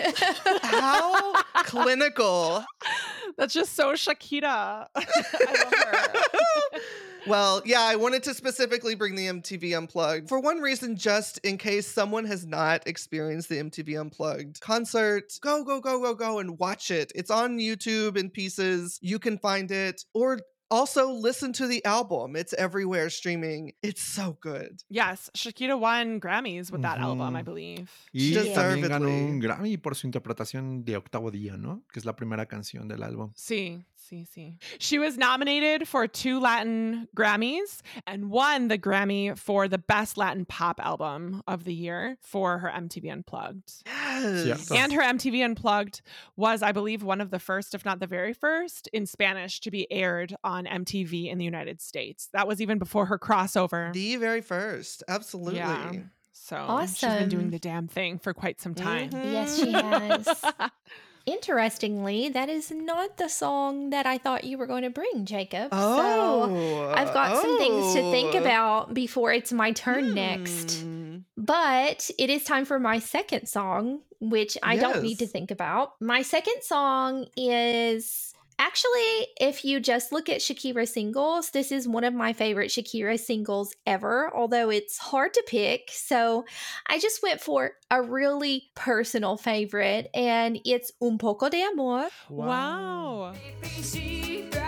[0.64, 1.34] How
[1.64, 2.66] clinical.
[3.38, 4.88] That's just so Shakira.
[4.96, 6.80] I love her.
[7.28, 11.58] Well, yeah, I wanted to specifically bring the MTV Unplugged for one reason, just in
[11.58, 15.34] case someone has not experienced the MTV Unplugged concert.
[15.42, 17.12] Go, go, go, go, go and watch it.
[17.14, 18.98] It's on YouTube in pieces.
[19.02, 20.04] You can find it.
[20.14, 20.40] Or
[20.72, 22.36] also listen to the album.
[22.36, 23.74] It's everywhere streaming.
[23.84, 24.82] It's so good.
[24.90, 27.92] Yes, Shakira won Grammys with that album, I believe.
[28.14, 28.54] Y Deservedly.
[28.54, 31.84] también ganó un Grammy por su interpretación de Octavo Día, ¿no?
[31.92, 33.32] Que es la primera canción del álbum.
[33.36, 34.56] Sí, sí, sí.
[34.80, 40.46] She was nominated for two Latin Grammys and won the Grammy for the Best Latin
[40.46, 43.84] Pop Album of the Year for her MTV Unplugged.
[43.86, 44.68] Yes.
[44.68, 44.76] Cierto.
[44.76, 46.02] And her MTV Unplugged
[46.36, 49.72] was, I believe, one of the first, if not the very first, in Spanish to
[49.72, 52.30] be aired on MTV in the United States.
[52.34, 53.94] That was even before her crossover.
[53.94, 55.04] The very first.
[55.08, 55.58] Absolutely.
[55.58, 55.92] Yeah.
[56.34, 59.10] So she's been doing the damn thing for quite some time.
[59.12, 59.32] Mm-hmm.
[59.32, 60.44] Yes, she has.
[61.26, 65.70] Interestingly, that is not the song that I thought you were going to bring, Jacob.
[65.72, 66.48] Oh.
[66.48, 68.40] So I've got some things to think oh.
[68.40, 70.82] about before it's my turn next.
[70.82, 71.18] Hmm.
[71.38, 75.94] But it is time for my second song, which I don't need to think about.
[76.00, 78.31] My second song is
[78.62, 83.20] actually, if you just look at Shakira singles, this is one of my favorite Shakira
[83.20, 85.90] singles ever, although it's hard to pick.
[85.92, 86.46] So
[86.88, 92.08] I just went for a really personal favorite, and it's Un poco de amor.
[92.30, 93.34] Wow.
[93.34, 94.61] I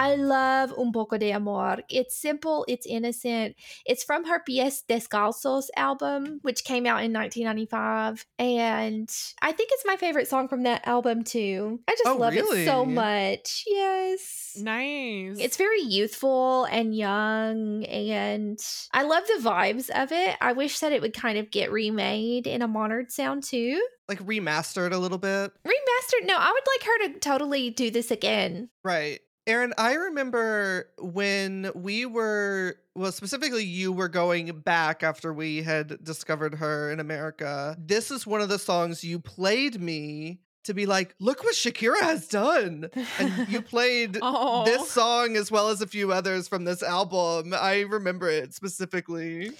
[0.00, 1.82] I love Un poco de amor.
[1.90, 3.54] It's simple, it's innocent.
[3.84, 8.24] It's from her Pies Descalzos album, which came out in 1995.
[8.38, 9.10] And
[9.42, 11.80] I think it's my favorite song from that album, too.
[11.86, 13.64] I just Oh, love it so much.
[13.66, 14.56] Yes.
[14.58, 15.36] Nice.
[15.38, 18.58] It's very youthful and young, and
[18.92, 20.34] I love the vibes of it.
[20.40, 23.80] I wish that it would kind of get remade in a modern sound too.
[24.08, 25.52] Like remastered a little bit.
[25.64, 26.26] Remastered?
[26.26, 28.70] No, I would like her to totally do this again.
[28.82, 29.20] Right.
[29.50, 36.02] Aaron, I remember when we were, well, specifically you were going back after we had
[36.04, 37.76] discovered her in America.
[37.76, 42.00] This is one of the songs you played me to be like, look what Shakira
[42.00, 42.90] has done.
[43.18, 44.64] And you played oh.
[44.64, 47.52] this song as well as a few others from this album.
[47.52, 49.50] I remember it specifically.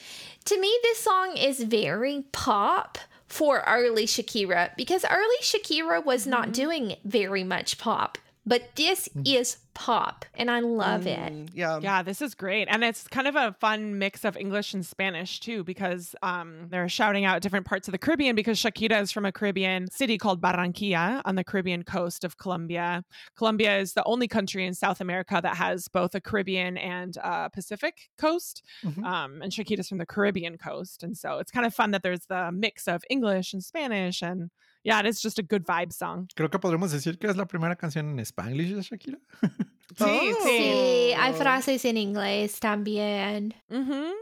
[0.45, 6.51] To me, this song is very pop for early Shakira because early Shakira was not
[6.51, 6.53] Mhm.
[6.53, 11.33] doing very much pop, but this is pop, and I love it.
[11.33, 11.79] Mm, Yeah.
[11.81, 12.69] Yeah, this is great.
[12.69, 16.89] And it's kind of a fun mix of English and Spanish too, because um, they're
[16.89, 20.41] shouting out different parts of the Caribbean because Shakira is from a Caribbean city called
[20.41, 23.05] Barranquilla on the Caribbean coast of Colombia.
[23.37, 27.49] Colombia is the only country in South America that has both a Caribbean and uh,
[27.51, 28.63] Pacific coast.
[28.85, 29.05] Mhm.
[29.05, 31.03] Um, and Shakira's from the Caribbean coast.
[31.05, 34.23] And so it's kind of fun that there's the mix of English and Spanish.
[34.23, 34.51] And
[34.85, 36.29] yeah, it is just a good vibe song.
[36.37, 39.19] Creo que podremos decir que es la primera canción en Spanglish de Shakira.
[39.99, 40.45] Sí, Oh.
[40.45, 43.53] Sí, hay frases en inglés también.
[43.69, 44.13] hmm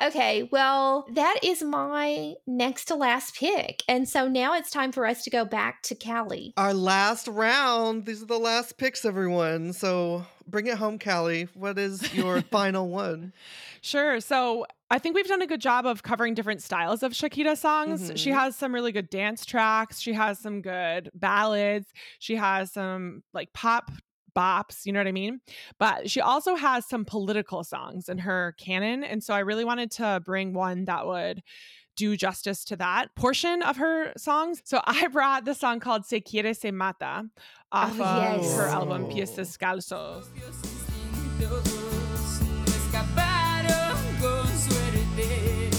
[0.00, 3.82] Okay, well, that is my next to last pick.
[3.88, 6.52] And so now it's time for us to go back to Cali.
[6.56, 8.06] Our last round.
[8.06, 9.72] These are the last picks, everyone.
[9.72, 11.48] So bring it home, Callie.
[11.54, 13.32] What is your final one?
[13.80, 14.20] Sure.
[14.20, 18.10] So I think we've done a good job of covering different styles of Shakira songs.
[18.16, 18.34] She Mhm.
[18.34, 20.00] has some really good dance tracks.
[20.00, 21.92] She has some good ballads.
[22.18, 23.90] She has some like pop
[24.36, 25.40] bops, you know what I mean?
[25.78, 29.02] But she also has some political songs in her canon.
[29.04, 31.42] And so I really wanted to bring one that would
[31.98, 34.62] do justice to that portion of her songs.
[34.64, 37.28] So I brought the song called Se Quiere Se Mata
[37.72, 38.56] off Oh, of yes.
[38.56, 39.12] her album Oh.
[39.12, 40.24] Pies Descalzos.
[40.36, 41.64] instintos
[45.16, 45.78] me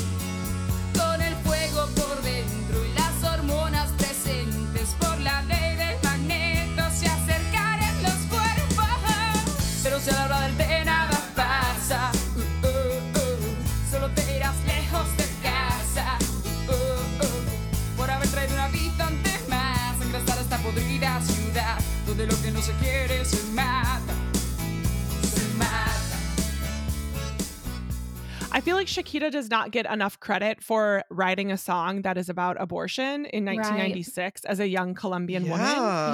[28.69, 32.55] feel like Shakira does not get enough credit for writing a song that is about
[32.61, 33.57] abortion in Right.
[33.57, 35.65] 1996 as a young Colombian woman.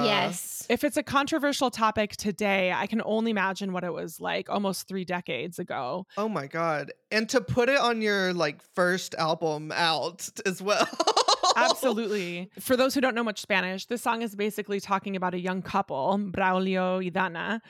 [0.06, 0.66] Yes.
[0.70, 4.88] If it's a controversial topic today, I can only imagine what it was like almost
[4.88, 6.06] three decades ago.
[6.16, 6.92] Oh my god.
[7.10, 10.88] And to put it on your like first album out as well.
[11.54, 12.50] Absolutely.
[12.60, 15.62] For those who don't know much Spanish, this song is basically talking about a young
[15.62, 17.62] couple, Braulio y Dana,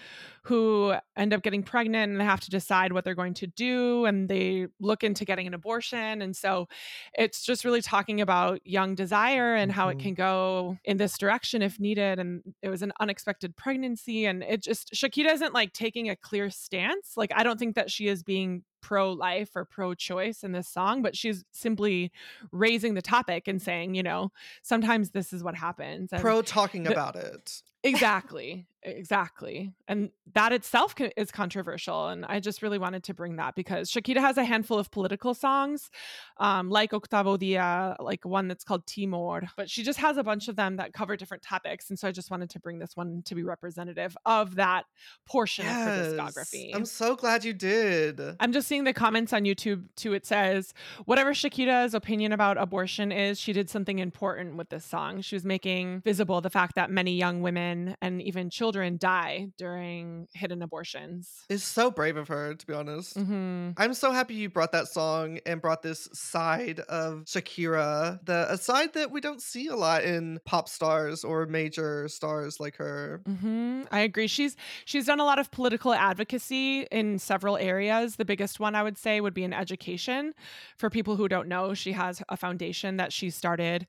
[0.42, 4.06] who end up getting pregnant and they have to decide what they're going to do.
[4.06, 6.22] And they look into getting an abortion.
[6.22, 6.68] And so
[7.14, 10.02] it's just really talking about young desire and how it Mhm.
[10.02, 12.18] can go in this direction if needed.
[12.18, 14.24] And it was an unexpected pregnancy.
[14.24, 17.12] And it just, Shakira isn't like taking a clear stance.
[17.16, 20.68] Like, I don't think that she is being pro life or pro choice in this
[20.68, 22.12] song, but she's simply
[22.52, 24.30] raising the topic and saying, you know,
[24.62, 26.12] sometimes this is what happens.
[26.12, 27.62] And Pro talking the- about it.
[27.86, 29.72] Exactly, exactly.
[29.88, 32.08] And that itself is controversial.
[32.08, 35.34] And I just really wanted to bring that because Shakira has a handful of political
[35.34, 35.90] songs,
[36.38, 40.48] um, like Octavo Dia, like one that's called Timor, but she just has a bunch
[40.48, 41.90] of them that cover different topics.
[41.90, 44.84] And so I just wanted to bring this one to be representative of that
[45.26, 46.74] portion of her discography.
[46.74, 48.20] I'm so glad you did.
[48.40, 50.12] I'm just seeing the comments on YouTube too.
[50.12, 50.74] It says,
[51.04, 55.20] whatever Shakira's opinion about abortion is, she did something important with this song.
[55.20, 60.28] She was making visible the fact that many young women and even children die during
[60.34, 61.44] hidden abortions.
[61.48, 63.16] It's so brave of her, to be honest.
[63.16, 68.46] hmm I'm so happy you brought that song and brought this side of Shakira, the
[68.50, 72.76] a side that we don't see a lot in pop stars or major stars like
[72.76, 73.20] her.
[73.26, 74.26] hmm I agree.
[74.26, 78.16] She's she's done a lot of political advocacy in several areas.
[78.16, 80.34] The biggest one I would say would be in education.
[80.76, 83.86] For people who don't know, she has a foundation that she started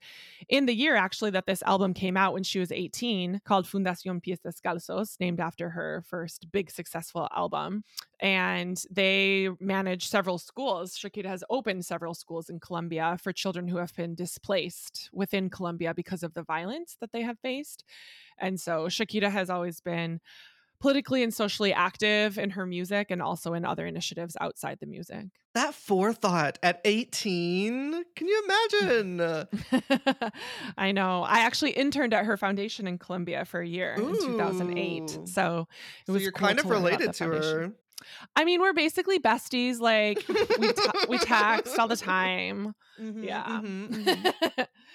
[0.48, 4.22] in the year actually that this album came out when she was 18 called Fundación
[4.22, 7.84] Pies Descalzos, named after her first big successful album.
[8.20, 10.96] And they manage several schools.
[10.96, 15.94] Shakira has opened several schools in Colombia for children who have been displaced within Colombia
[15.94, 17.84] because of the violence that they have faced.
[18.38, 20.20] And so Shakira has always been
[20.80, 25.26] politically and socially active in her music and also in other initiatives outside the music.
[25.54, 28.04] That forethought at 18.
[28.14, 29.46] Can you imagine?
[30.78, 31.22] I know.
[31.22, 35.18] I actually interned at her foundation in Colombia for a year in 2008.
[35.24, 37.72] So it so was you're cool kind of to related to her.
[38.36, 39.80] I mean, we're basically besties.
[39.80, 42.74] Like we ta- we text all the time.
[43.00, 43.60] Mhm, Yeah.
[43.62, 44.66] mhm, mhm.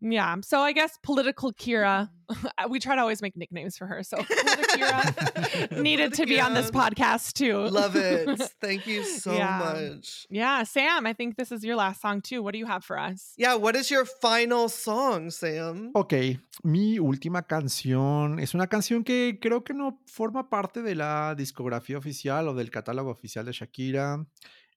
[0.00, 0.36] yeah.
[0.42, 2.08] So I guess political Kira.
[2.30, 2.70] Mm-hmm.
[2.70, 4.02] we try to always make nicknames for her.
[4.04, 7.58] So political Kira needed to be on this podcast too.
[7.68, 8.40] Love it.
[8.60, 9.58] Thank you so Yeah.
[9.58, 10.26] much.
[10.30, 11.06] Yeah, Sam.
[11.06, 12.42] I think this is your last song too.
[12.42, 13.32] What do you have for us?
[13.36, 15.90] Yeah, what is your final song, Sam?
[15.94, 16.14] Ok,
[16.62, 21.98] mi última canción es una canción que creo que no forma parte de la discografía
[21.98, 24.24] oficial o del catálogo oficial de Shakira.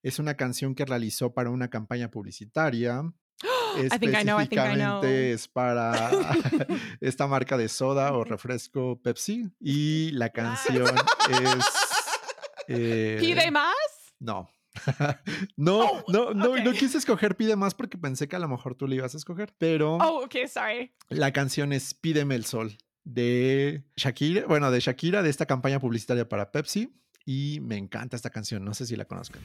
[0.02, 3.02] Es una canción que realizó para una campaña publicitaria.
[3.92, 4.38] I think I know.
[4.40, 5.02] I think I know.
[5.02, 6.10] Específicamente es para
[7.00, 9.50] esta marca de soda o refresco Pepsi.
[9.60, 10.94] Y la canción
[11.30, 11.64] es.
[12.68, 13.74] eh, Pide más.
[14.20, 14.50] No.
[15.56, 16.76] no, Oh, no, no, no ok.
[16.76, 19.54] quise escoger Pide más porque pensé que a lo mejor tú le ibas a escoger,
[19.56, 20.48] pero Oh, okay.
[20.48, 20.92] Sorry.
[21.10, 26.28] la canción es Pídeme el sol de Shakira, bueno, de Shakira, de esta campaña publicitaria
[26.28, 26.92] para Pepsi.
[27.26, 29.40] Y me encanta esta canción, no sé si la conozcan.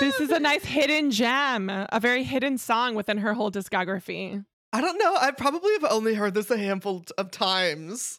[0.00, 4.44] This is a nice hidden gem, a very hidden song within her whole discography.
[4.72, 5.14] I don't know.
[5.14, 8.18] I probably have only heard this a handful of times.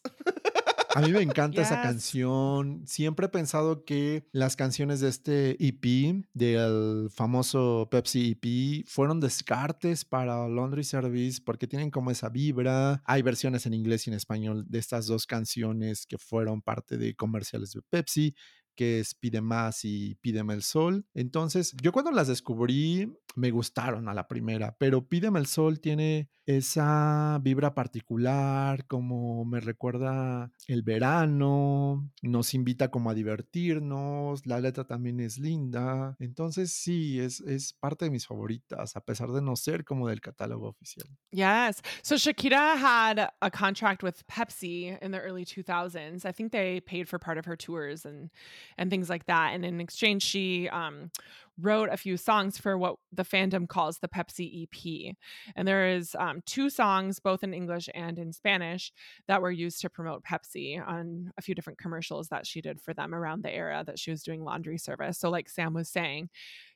[0.95, 2.87] A mí me encanta esa canción.
[2.87, 10.05] Siempre he pensado que las canciones de este EP, del famoso Pepsi EP, fueron descartes
[10.05, 13.01] para Laundry Service porque tienen como esa vibra.
[13.03, 17.13] Hay versiones en inglés y en español de estas dos canciones que fueron parte de
[17.13, 18.33] comerciales de Pepsi
[18.75, 21.05] que es Pide Más y Pídeme el Sol.
[21.13, 26.29] Entonces, yo cuando las descubrí, me gustaron a la primera, pero Pídeme el Sol tiene
[26.45, 34.85] esa vibra particular, como me recuerda el verano, nos invita como a divertirnos, la letra
[34.85, 36.15] también es linda.
[36.19, 40.21] Entonces, sí, es, es parte de mis favoritas, a pesar de no ser como del
[40.21, 41.07] catálogo oficial.
[41.31, 41.81] Yes.
[42.03, 46.25] So Shakira had a contract with Pepsi in the early 2000s.
[46.25, 48.29] I think they paid for part of her tours and
[48.77, 49.51] and things like that.
[49.53, 51.11] And in exchange, she um,
[51.59, 55.15] wrote a few songs for what the fandom calls the Pepsi EP.
[55.55, 58.91] And there is um, two songs, both in English and in Spanish,
[59.27, 62.93] that were used to promote Pepsi on a few different commercials that she did for
[62.93, 65.17] them around the era that she was doing laundry service.
[65.17, 66.29] So, like Sam was saying,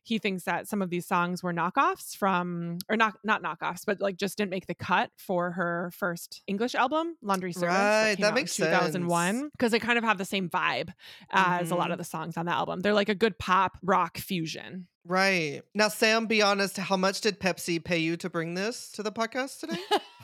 [0.04, 4.02] he thinks that some of these songs were knockoffs from or not not knockoffs but
[4.02, 8.30] like just didn't make the cut for her first english album laundry service Right, that
[8.30, 10.90] in makes 2001 because they kind of have the same vibe
[11.32, 14.18] as a lot of the songs on that album they're like a good pop rock
[14.18, 14.68] fusion
[15.05, 15.61] right.
[15.74, 16.78] Now, Sam, be honest.
[16.78, 19.80] How much did Pepsi pay you to bring this to the podcast today?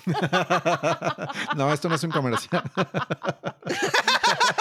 [1.55, 2.61] no, esto no es un comercial.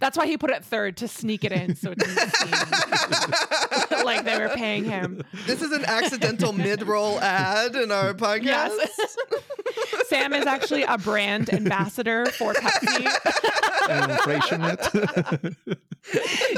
[0.00, 4.24] that's why he put it third to sneak it in so it didn't seem like
[4.24, 8.44] they were paying him this is an accidental mid-roll ad in our podcast.
[8.44, 9.16] Yes.
[10.06, 13.06] sam is actually a brand ambassador for pepsi
[13.88, 15.56] And Freixenet.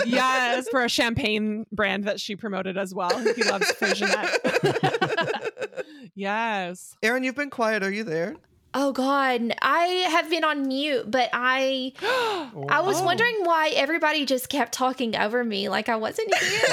[0.06, 3.10] yes, for a champagne brand that she promoted as well.
[3.34, 5.78] He loves Freixenet.
[6.14, 6.96] yes.
[7.02, 7.82] Aaron, you've been quiet.
[7.82, 8.36] Are you there?
[8.72, 13.04] Oh God, I have been on mute, but I I was Oh.
[13.04, 16.60] wondering why everybody just kept talking over me like I wasn't here.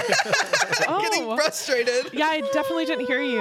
[0.88, 1.36] Getting Oh.
[1.38, 2.14] frustrated.
[2.14, 3.40] Yeah, I definitely didn't hear you.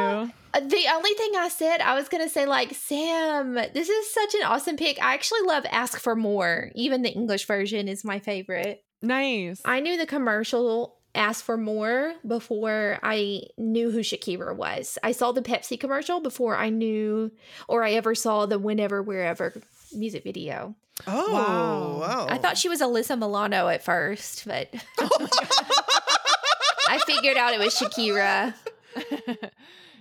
[0.55, 4.35] Uh, the only thing I said, I was gonna say like Sam, this is such
[4.35, 5.03] an awesome pick.
[5.03, 6.71] I actually love Ask for More.
[6.75, 8.83] Even the English version is my favorite.
[9.03, 9.61] Nice.
[9.67, 14.99] I knew the commercial Ask for More before I knew who Shakira was.
[15.03, 17.33] I saw the Pepsi commercial before I knew
[17.69, 19.55] or I ever saw the Whenever Wherever
[19.95, 20.75] music video.
[21.07, 21.99] Oh, Wow.
[22.01, 22.27] wow.
[22.31, 24.69] I thought she was Alyssa Milano at first, but
[26.89, 28.55] I figured out it was Shakira.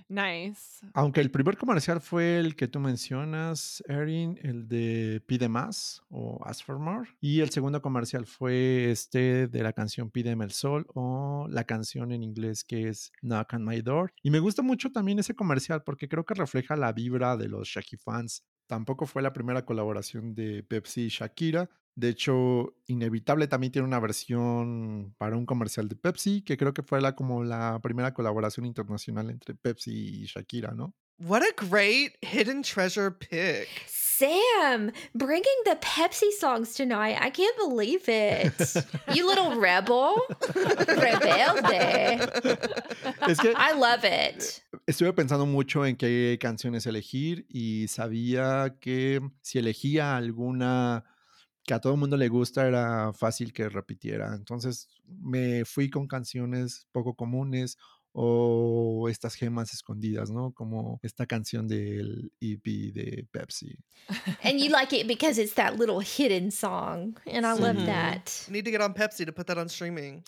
[0.09, 0.85] nice.
[0.93, 6.39] Aunque el primer comercial fue el que tú mencionas, Erin, el de Pide Más o
[6.45, 7.09] Ask for More.
[7.21, 12.11] Y el segundo comercial fue este de la canción Pídeme el Sol o la canción
[12.11, 14.13] en inglés que es Knock on My Door.
[14.21, 17.67] Y me gusta mucho también ese comercial porque creo que refleja la vibra de los
[17.67, 21.69] Shaki fans Tampoco fue la primera colaboración de Pepsi y Shakira.
[21.95, 26.83] De hecho, Inevitable también tiene una versión para un comercial de Pepsi, que creo que
[26.83, 30.93] fue la, como la primera colaboración internacional entre Pepsi y Shakira, ¿no?
[31.17, 33.69] What a great hidden treasure pick.
[34.17, 37.17] Sam, bringing the Pepsi songs tonight.
[37.19, 38.53] I can't believe it.
[39.13, 40.15] you little rebel.
[40.53, 42.21] Rebelde.
[43.27, 44.63] Es que I love it.
[44.87, 51.03] estuve pensando mucho en qué canciones elegir y sabía que si elegía alguna
[51.65, 54.33] que a todo el mundo le gusta era fácil que repitiera.
[54.35, 57.77] Entonces me fui con canciones poco comunes
[58.17, 60.53] o estas gemas escondidas, ¿no?
[60.53, 62.63] Como esta canción del EP
[62.93, 63.77] de Pepsi.
[64.41, 67.17] And you like it because it's that little hidden song.
[67.27, 68.45] And I love that.
[68.49, 70.23] Need to get on Pepsi to put that on streaming.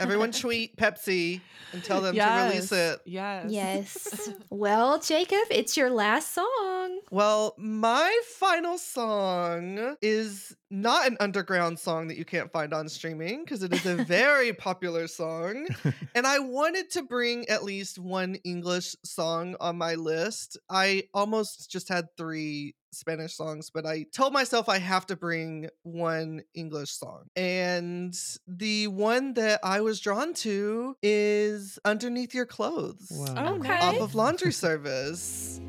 [0.00, 1.40] Everyone tweet Pepsi
[1.72, 3.00] and tell them to release it.
[3.06, 3.50] Yes.
[3.50, 4.30] Yes.
[4.50, 7.00] well, Jacob, it's your last song.
[7.10, 13.44] Well, my final song is not an underground song that you can't find on streaming
[13.44, 15.66] because it is a very popular song.
[16.16, 20.56] And I wanted to bring at least one English song on my list.
[20.70, 25.68] I almost just had three Spanish songs, but I told myself I have to bring
[25.82, 27.24] one English song.
[27.34, 28.16] And
[28.46, 33.54] the one that I was drawn to is Underneath Your Clothes Wow.
[33.56, 33.78] Okay.
[33.80, 35.60] off of Laundry Service.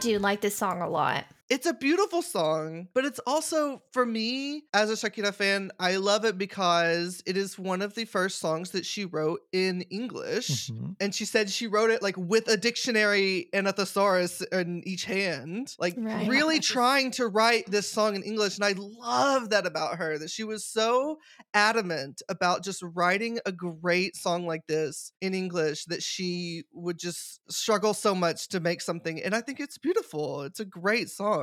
[0.00, 1.24] Do like this song a lot.
[1.50, 6.26] It's a beautiful song, but it's also, for me, as a Shakira fan, I love
[6.26, 10.70] it because it is one of the first songs that she wrote in English.
[10.70, 10.96] Ujú.
[11.00, 15.06] And she said she wrote it like with a dictionary and a thesaurus in each
[15.06, 16.28] hand, like Right.
[16.28, 18.56] really trying to write this song in English.
[18.56, 21.18] And I love that about her that she was so
[21.54, 27.40] adamant about just writing a great song like this in English that she would just
[27.50, 29.22] struggle so much to make something.
[29.22, 30.42] And I think it's beautiful.
[30.42, 31.37] It's a great song.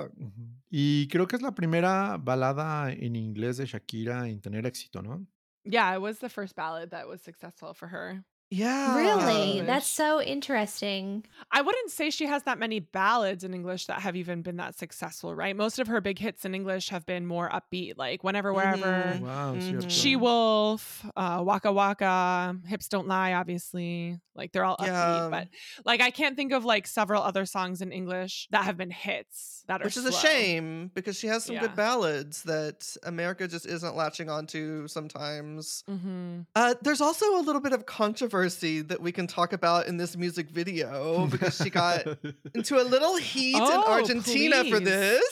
[0.70, 5.26] Y creo que es la primera balada en inglés de Shakira en tener éxito, ¿no?
[5.64, 8.24] Yeah, it was the first ballad that was successful for her.
[8.52, 8.96] Yeah.
[8.96, 9.58] Really?
[9.60, 9.68] Gosh.
[9.68, 11.26] That's so interesting.
[11.52, 14.78] I wouldn't say she has that many ballads in English that have even been that
[14.78, 15.56] successful, right?
[15.56, 19.20] Most of her big hits in English have been more upbeat, like Whenever, Wherever, Mhm.
[19.22, 19.90] Wow, Mhm.
[19.90, 24.20] She Wolf, uh, Waka Waka, Hips Don't Lie, obviously.
[24.36, 25.30] Like they're all Yeah.
[25.30, 25.48] upbeat, but
[25.86, 29.64] like I can't think of like several other songs in English that have been hits
[29.68, 31.62] that are Which is a shame because she has some Yeah.
[31.62, 35.84] good ballads that America just isn't latching onto sometimes.
[35.90, 36.46] Mhm.
[36.54, 40.18] Uh, there's also a little bit of controversy that we can talk about in this
[40.18, 42.06] music video because she got
[42.54, 45.24] into a little heat in Oh, Argentina for this.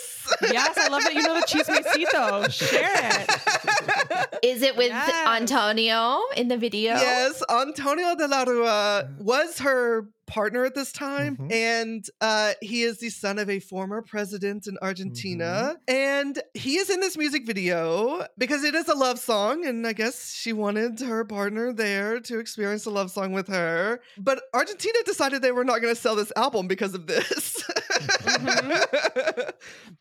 [0.42, 2.50] yes, I love that you know the chismecito.
[2.52, 4.40] Share it.
[4.42, 5.28] Is it with Yes.
[5.28, 6.94] Antonio in the video?
[6.94, 11.52] Yes, Antonio de la Rua was her partner at this time, Mhm.
[11.52, 15.76] and uh, he is the son of a former president in Argentina.
[15.88, 19.94] And he is in this music video because it is a love song, and I
[19.94, 24.00] guess she wanted her partner there to experience a love song with her.
[24.18, 27.64] But Argentina decided they were not going to sell this album because of this.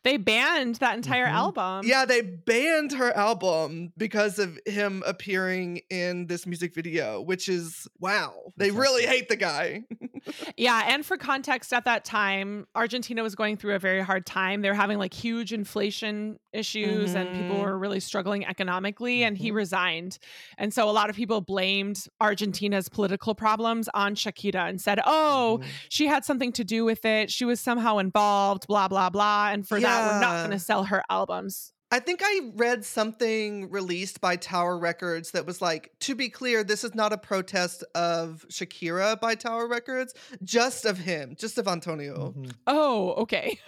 [0.03, 1.31] They banned that entire Mhm.
[1.31, 1.85] album.
[1.87, 7.87] Yeah, they banned her album because of him appearing in this music video, which is
[7.99, 8.33] wow.
[8.57, 9.83] They really hate the guy.
[10.57, 14.61] Yeah, and for context, at that time, Argentina was going through a very hard time.
[14.61, 17.63] They were having like huge inflation issues and people Mhm.
[17.63, 19.55] were really struggling economically, and he Mhm.
[19.55, 20.19] resigned.
[20.57, 25.59] And so a lot of people blamed Argentina's political problems on Shakira and said, oh,
[25.61, 25.67] Ujú.
[25.89, 27.29] she had something to do with it.
[27.31, 29.49] She was somehow involved, blah, blah, blah.
[29.51, 31.72] And for that, we're not going to sell her albums.
[31.93, 36.63] I think I read something released by Tower Records that was like, to be clear,
[36.63, 41.67] this is not a protest of Shakira by Tower Records, just of him, just of
[41.67, 42.33] Antonio.
[42.35, 42.51] Ujú.
[42.65, 43.59] Oh, okay.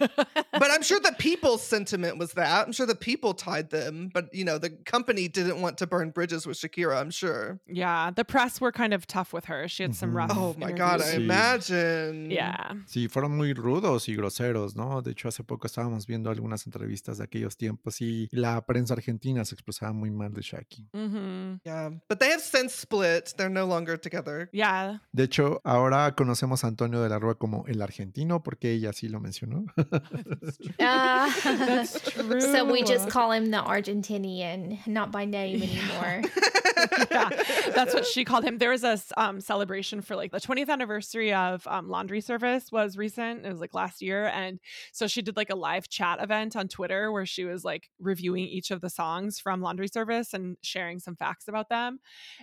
[0.62, 2.66] But I'm sure the people's sentiment was that.
[2.66, 6.10] I'm sure the people tied them, but you know, the company didn't want to burn
[6.10, 7.60] bridges with Shakira, I'm sure.
[7.68, 9.68] yeah, the press were kind of tough with her.
[9.68, 10.16] She had some Mhm.
[10.16, 10.32] rough.
[10.34, 11.04] Oh my God, I.
[11.14, 11.22] Sí.
[11.22, 12.30] imagine.
[12.30, 12.72] Yeah.
[12.86, 15.00] Sí, fueron muy rudos y groseros, ¿no?
[15.02, 18.94] De hecho, hace poco estábamos viendo algunas entrevistas de aquellos tiempos y y la prensa
[18.94, 20.88] argentina se expresaba muy mal de Shaki.
[20.92, 21.90] hmm Yeah.
[22.08, 23.34] But they have since split.
[23.36, 24.48] They're no longer together.
[24.52, 24.98] Yeah.
[25.14, 29.08] De hecho, ahora conocemos a Antonio de la Rúa como el argentino porque ella sí
[29.08, 29.66] lo mencionó.
[29.76, 32.40] Uh, That's true.
[32.40, 36.22] so we just call him the Argentinian, not by name anymore.
[37.10, 37.30] yeah,
[37.74, 38.58] that's what she called him.
[38.58, 42.96] There was a um, celebration for like the 20th anniversary of um, laundry service was
[42.96, 43.44] recent.
[43.46, 44.60] It was like last year, and
[44.92, 48.44] so she did like a live chat event on Twitter where she was like reviewing
[48.46, 51.98] each of the songs from laundry service and sharing some facts about them.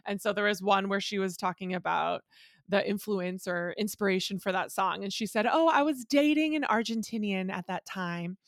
[0.05, 2.22] And so there was one where she was talking about
[2.70, 6.64] the influence or inspiration for that song, and she said, "Oh, I was dating an
[6.64, 8.38] Argentinian at that time."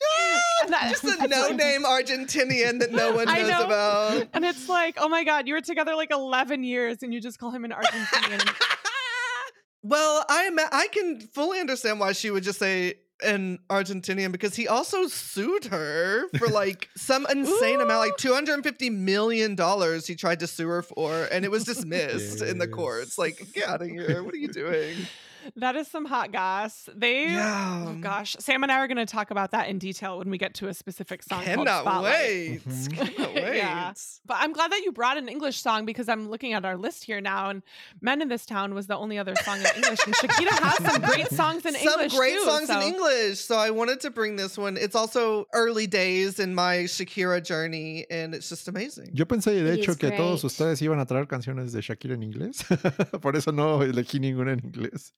[0.62, 3.64] And that- Just a no-name Argentinian that no one knows know.
[3.66, 4.28] about.
[4.32, 7.38] And it's like, oh my God, you were together like 11 years and you just
[7.38, 8.42] call him an Argentinian.
[9.82, 10.58] well, I am.
[10.58, 12.94] I can fully understand why she would just say
[13.24, 18.54] an Argentinian because he also sued her for like some insane amount, like two hundred
[18.54, 20.06] and fifty million dollars.
[20.06, 23.18] He tried to sue her for, and it was dismissed in the courts.
[23.18, 24.22] Like, get out of here!
[24.22, 24.96] What are you doing?
[25.56, 26.88] That is some hot gas.
[26.94, 27.84] They, oh Yeah.
[27.88, 30.38] oh gosh, Sam and I are going to talk about that in detail when we
[30.38, 31.44] get to a specific song.
[31.44, 32.12] Cannot Spotlight.
[32.12, 32.60] wait!
[32.92, 33.56] Cannot wait!
[33.56, 33.92] Yeah.
[34.26, 37.04] But I'm glad that you brought an English song because I'm looking at our list
[37.04, 37.62] here now, and
[38.00, 41.02] "Men in This Town" was the only other song in English, and Shakira has some
[41.02, 43.38] great songs in Some English Some great too, songs so- in English.
[43.40, 44.76] So I wanted to bring this one.
[44.76, 49.10] It's also early days in my Shakira journey, and it's just amazing.
[49.14, 52.22] Yo pensé de hecho is que todos ustedes iban a traer canciones de Shakira en
[52.22, 52.64] inglés.
[53.20, 55.12] Por eso no elegí ninguna en inglés.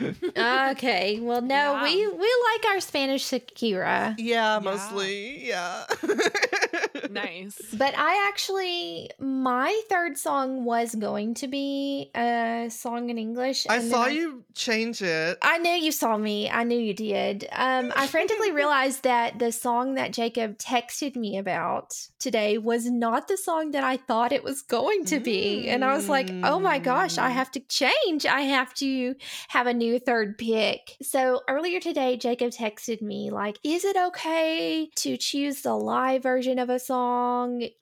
[0.00, 1.82] Okay, well, no, Yeah.
[1.82, 5.46] we we like our Spanish Shakira, Yeah, mostly.
[5.48, 5.84] Yeah.
[7.10, 7.58] Nice.
[7.76, 13.66] but I actually my third song was going to be a song in English.
[13.68, 15.38] I and then saw you change it.
[15.42, 16.48] I knew you saw me.
[16.50, 17.48] I knew you did.
[17.52, 23.28] Um, I frantically realized that the song that Jacob texted me about today was not
[23.28, 25.68] the song that I thought it was going to be.
[25.68, 27.34] And I was like, oh my gosh, I Mm.
[27.34, 28.26] have to change.
[28.26, 29.14] I have to
[29.48, 30.96] have a new third pick.
[31.02, 36.58] So earlier today, Jacob texted me, like, is it okay to choose the live version
[36.58, 36.93] of a song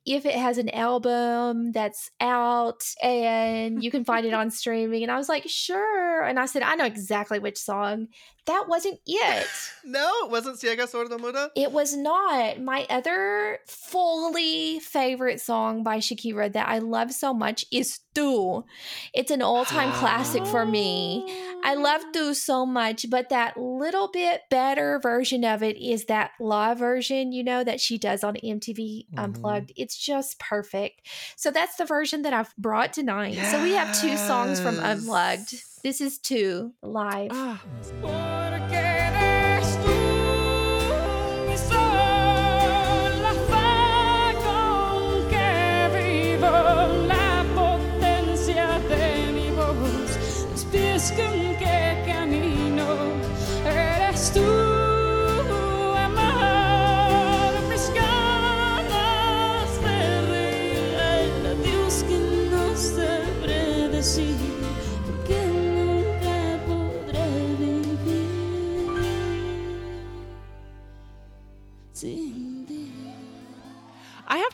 [0.06, 5.02] if it has an album that's out and you can find it on streaming?
[5.02, 6.22] And I was like, sure.
[6.22, 8.08] And I said, I know exactly which song.
[8.46, 9.46] That wasn't it.
[9.84, 11.50] No, it wasn't Ciega Sorda Muda.
[11.56, 12.60] It was not.
[12.60, 18.64] My other fully favorite song by Shakira that I love so much is Tu.
[19.12, 21.24] It's an all time classic for me.
[21.64, 21.80] I ah.
[21.80, 26.78] love Tu so much, but that little bit better version of it is that live
[26.78, 29.70] version, you know, that she does on MTV Unplugged.
[29.70, 29.82] Mm-hmm.
[29.82, 31.08] It's just perfect.
[31.34, 33.34] So that's the version that I've brought tonight.
[33.50, 35.56] So we have two songs from Unplugged.
[35.84, 35.98] Yes.
[35.98, 37.30] This is two live.
[37.32, 37.62] Ah,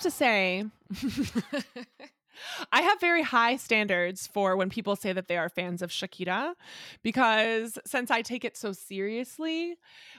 [0.08, 0.64] to say,
[2.78, 6.54] I have very high standards for when people say that they are fans of Shakira
[7.02, 9.74] because since I take it so seriously,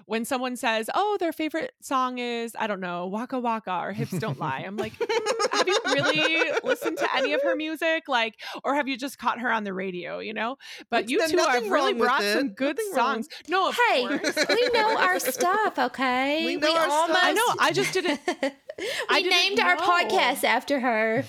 [0.07, 4.11] when someone says, oh, their favorite song is, I don't know, Waka Waka or Hips
[4.19, 8.09] Don't Lie, I'm like, "Mm, have you really listened to any of her music?
[8.09, 8.35] Like,
[8.65, 10.57] or have you just caught her on the radio, you know?
[10.89, 13.23] But you two have really wrong with brought some good Nothing wrong.
[13.23, 13.29] songs.
[13.47, 14.45] No, of Hey, course.
[14.49, 16.45] we know our stuff, okay?
[16.45, 17.17] We know our stuff.
[17.23, 17.55] I know.
[17.57, 18.19] I just didn't.
[18.27, 21.23] we I didn't named our podcast after her.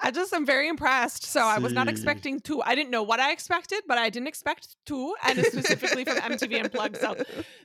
[0.00, 1.24] I just am very impressed.
[1.24, 2.62] So I was not expecting two.
[2.62, 6.16] I didn't know what I expected, but I didn't expect two, and it's specifically from
[6.16, 6.96] MTV Unplugged.
[6.96, 7.16] So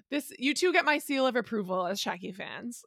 [0.09, 2.83] this, you two get my seal of approval as Shaki fans.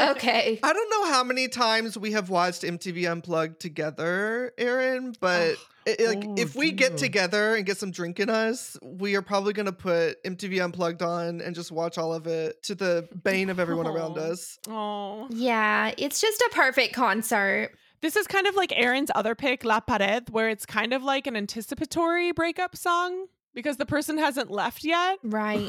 [0.00, 0.58] Okay.
[0.64, 5.56] I don't know how many times we have watched MTV Unplugged together, Aaron, but
[5.88, 9.22] it- like Oh, if we get together and get some drink in us, we are
[9.22, 13.08] probably going to put MTV Unplugged on and just watch all of it to the
[13.24, 14.58] bane of everyone around us.
[14.68, 17.70] Oh, Yeah, it's just a perfect concert.
[18.00, 21.26] this is kind of like Aaron's other pick, La Pared, where it's kind of like
[21.26, 25.18] an anticipatory breakup song because the person hasn't left yet.
[25.24, 25.68] Right.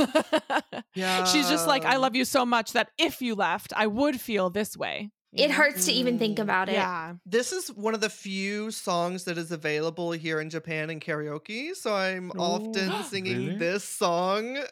[0.93, 1.23] Yeah.
[1.31, 4.49] She's just like, I love you so much that if you left, I would feel
[4.51, 5.09] this way.
[5.31, 5.61] You It mm-hmm.
[5.61, 6.73] hurts to even think about it.
[6.73, 7.13] Yeah.
[7.25, 11.75] This is one of the few songs that is available here in Japan in karaoke,
[11.75, 13.57] so I'm often singing Really?
[13.57, 14.57] this song.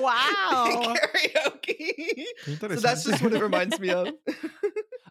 [0.00, 0.94] Wow.
[0.96, 2.24] karaoke.
[2.58, 4.08] So that's just what it reminds me of.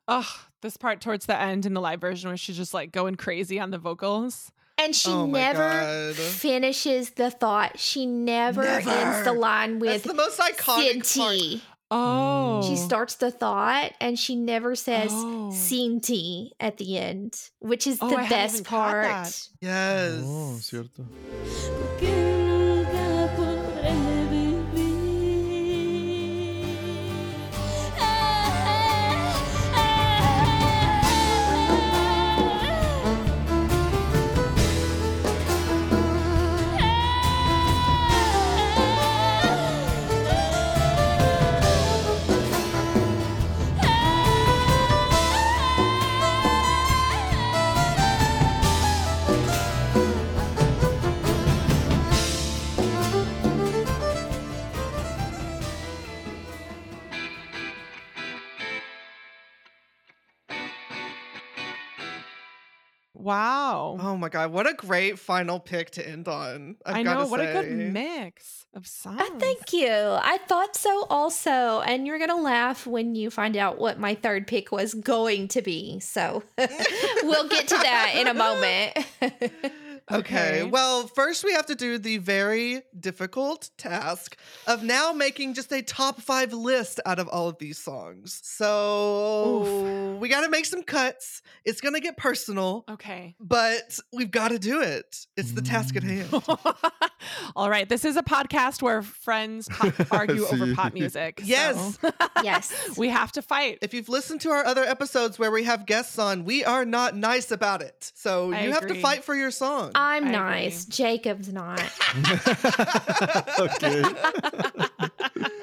[0.07, 0.29] Oh,
[0.61, 3.59] this part towards the end in the live version where she's just like going crazy
[3.59, 4.51] on the vocals.
[4.77, 6.15] And she Oh never God.
[6.15, 7.79] finishes the thought.
[7.79, 9.31] She never, ends the Never.
[9.33, 11.61] line That's with the most iconic part.
[11.91, 11.95] Sinti.
[11.95, 12.61] Oh.
[12.67, 15.49] She starts the thought and she never says Oh.
[15.53, 19.07] Sinti at the end, which is Oh, the I best part.
[19.61, 20.21] Yes.
[20.23, 21.03] Oh, cierto.
[64.33, 66.75] God, what a great final pick to end on.
[66.85, 67.27] I've I gotta know.
[67.27, 69.21] What a good mix of songs.
[69.21, 69.89] Uh, thank you.
[69.89, 71.81] I thought so also.
[71.81, 75.47] And you're going to laugh when you find out what my third pick was going
[75.49, 75.99] to be.
[75.99, 78.97] So we'll get to that in a moment.
[80.11, 80.23] Okay.
[80.23, 80.63] Okay.
[80.63, 84.37] Well, first we have to do the very difficult task
[84.67, 88.39] of now making just a top five list out of all of these songs.
[88.43, 91.41] So we got to make some cuts.
[91.65, 93.35] It's going to get personal, Okay.
[93.39, 95.25] but we've got to do it.
[95.37, 96.57] It's the task at mm.
[96.59, 97.11] hand.
[97.55, 97.87] All right.
[97.87, 101.39] This is a podcast where friends pop- argue over pop music.
[101.39, 101.97] so Yes.
[102.43, 102.97] yes.
[102.97, 103.79] we have to fight.
[103.81, 107.15] If you've listened to our other episodes where we have guests on, we are not
[107.15, 108.11] nice about it.
[108.15, 109.91] So I you have to fight for your song.
[109.95, 110.83] I'm I nice.
[110.83, 110.93] agree.
[110.95, 111.81] Jacob's not.
[113.59, 114.03] okay.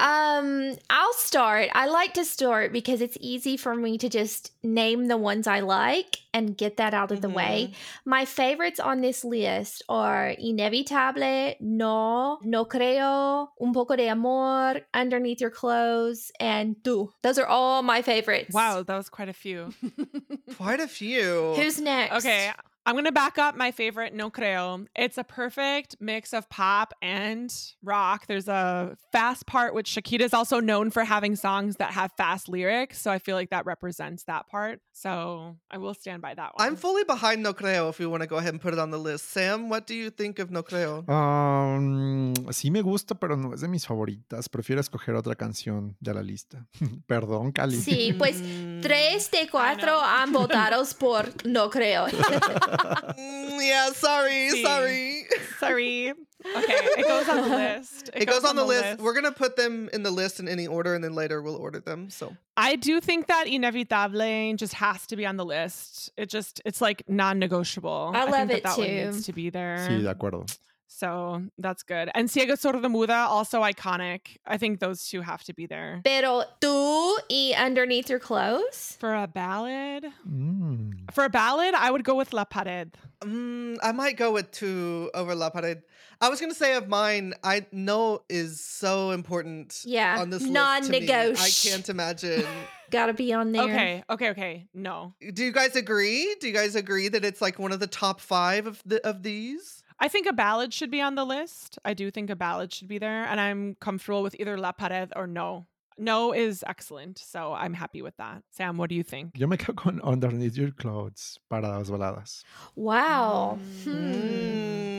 [0.01, 1.69] Um, I'll start.
[1.75, 5.61] I like to start because it's easy for me to just name the ones I
[5.61, 7.73] like and get that out of the way.
[8.07, 15.41] My favorites on this list are Inevitable, No, No Creo, Un poco de amor, Underneath
[15.43, 17.11] Your Clothes, and Tu.
[17.23, 18.55] Those are all my favorites.
[18.55, 19.73] wow, that was quite a few.
[20.57, 21.55] Quite a few.
[21.57, 22.17] Who's next?
[22.17, 22.51] Okay,
[22.87, 24.87] I'm gonna back up my favorite No Creo.
[24.97, 27.55] It's a perfect mix of pop and
[27.85, 28.27] rock.
[28.27, 32.49] There's a fast part, which Shakira is also known for having songs that have fast
[32.49, 32.99] lyrics.
[33.01, 34.81] So I feel like that represents that part.
[34.93, 36.67] So I will stand by that one.
[36.67, 38.91] I'm fully behind No Creo if we want to go ahead and put it on
[38.91, 39.31] the list.
[39.31, 41.07] Sam, what do you think of No Creo?
[41.09, 44.49] Um, sí me gusta, pero no es de mis favoritas.
[44.49, 46.67] Prefiero escoger otra canción de la lista.
[47.07, 47.77] Perdón, Cali.
[47.77, 52.07] Sí, pues Mm, tres de cuatro han votado por No Creo.
[52.71, 54.63] mm, yeah, sorry, Sí.
[54.63, 55.27] sorry.
[55.59, 56.13] Sorry.
[56.43, 58.11] Okay, it goes on the list.
[58.15, 59.03] It, goes, on the list.
[59.03, 61.81] We're gonna put them in the list in any order, and then later we'll order
[61.81, 62.09] them.
[62.09, 66.11] So I do think that Inevitable just has to be on the list.
[66.17, 68.13] It just it's like non-negotiable.
[68.15, 68.93] I think love that it that one too.
[69.05, 69.87] needs to be there.
[69.87, 70.47] Sí, de acuerdo.
[70.93, 72.11] So that's good.
[72.17, 74.37] And Ciega Sorda Muda, also iconic.
[74.45, 76.01] I think those Tu have to be there.
[76.05, 78.97] Pero Tu y Underneath Your Clothes.
[78.99, 81.13] For a ballad, Mm.
[81.13, 82.99] for a ballad, I would go with La Pared.
[83.23, 85.83] mm, I might go with two over La Pared.
[86.21, 89.83] I was gonna say of mine, I know is so important.
[89.85, 90.53] Yeah, on this list.
[90.53, 90.99] to me.
[90.99, 91.71] I non-negoti.
[91.71, 92.45] can't imagine.
[92.91, 93.63] Gotta be on there.
[93.63, 94.67] Okay, okay, okay.
[94.75, 95.15] No.
[95.33, 96.35] do you guys agree?
[96.41, 99.23] Do you guys agree that it's like one of the top five of the of
[99.23, 99.80] these?
[100.03, 101.79] I think a ballad should be on the list.
[101.85, 103.25] I do think a ballad should be there.
[103.25, 105.67] And I'm comfortable with either La Pared or No.
[105.99, 107.19] No is excellent.
[107.19, 108.43] So I'm happy with that.
[108.51, 109.37] Sam, what do you think?
[109.37, 112.43] Yo me quedo con Underneath Your Clothes para las baladas.
[112.75, 113.59] Wow.
[113.85, 113.91] Hmm.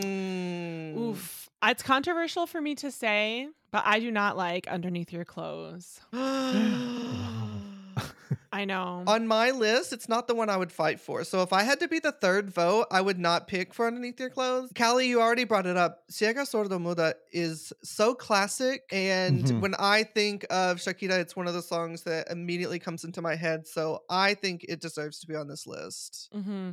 [0.01, 0.97] Mm.
[0.97, 1.49] Oof.
[1.63, 6.01] It's controversial for me to say, but I do not like Underneath Your Clothes.
[8.53, 9.03] I know.
[9.07, 11.23] On my list, it's not the one I would fight for.
[11.23, 14.19] So if I had to be the third vote, I would not pick for Underneath
[14.19, 14.71] Your Clothes.
[14.77, 16.03] Callie, you already brought it up.
[16.11, 18.83] Ciega Sordo Muda is so classic.
[18.91, 19.61] And Mhm.
[19.61, 23.35] when I think of Shakira, it's one of the songs that immediately comes into my
[23.35, 23.67] head.
[23.67, 26.29] So I think it deserves to be on this list.
[26.33, 26.71] hmm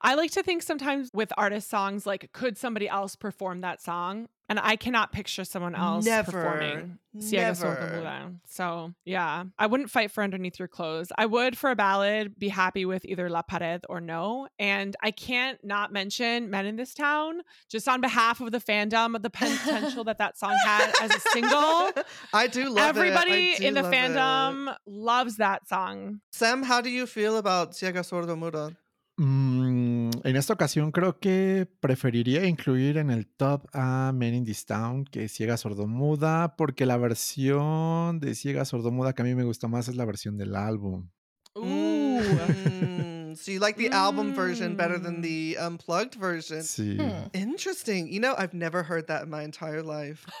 [0.00, 4.28] I like to think sometimes with artist songs, like, could somebody else perform that song?
[4.50, 6.32] And I cannot picture someone else Never.
[6.32, 7.68] performing Never.
[7.94, 8.32] Muda.
[8.48, 11.12] So, yeah, I wouldn't fight for Underneath Your Clothes.
[11.16, 14.48] I would for a ballad be happy with either La Pared or No.
[14.58, 19.14] And I can't not mention Men in This Town, just on behalf of the fandom,
[19.14, 21.90] of the potential that that song had as a single.
[22.32, 22.98] I do love it.
[22.98, 23.96] Everybody do in the love it.
[23.96, 26.22] fandom loves that song.
[26.32, 28.76] Sam, how do you feel about Ciega Sordo Muda?
[29.22, 34.64] Mm, en esta ocasión creo que preferiría incluir en el top a Men in This
[34.64, 39.68] Town que Ciega Sordomuda, porque la versión de Ciega Sordomuda que a mí me gusta
[39.68, 41.10] más es la versión del álbum.
[41.54, 42.20] Ooh.
[42.22, 45.22] Mm, so you like the album version better than Mm.
[45.22, 46.62] the unplugged version?
[46.62, 46.96] Sí.
[46.96, 47.28] Hmm.
[47.34, 48.08] Interesting.
[48.10, 50.24] You know, I've never heard that in my entire life.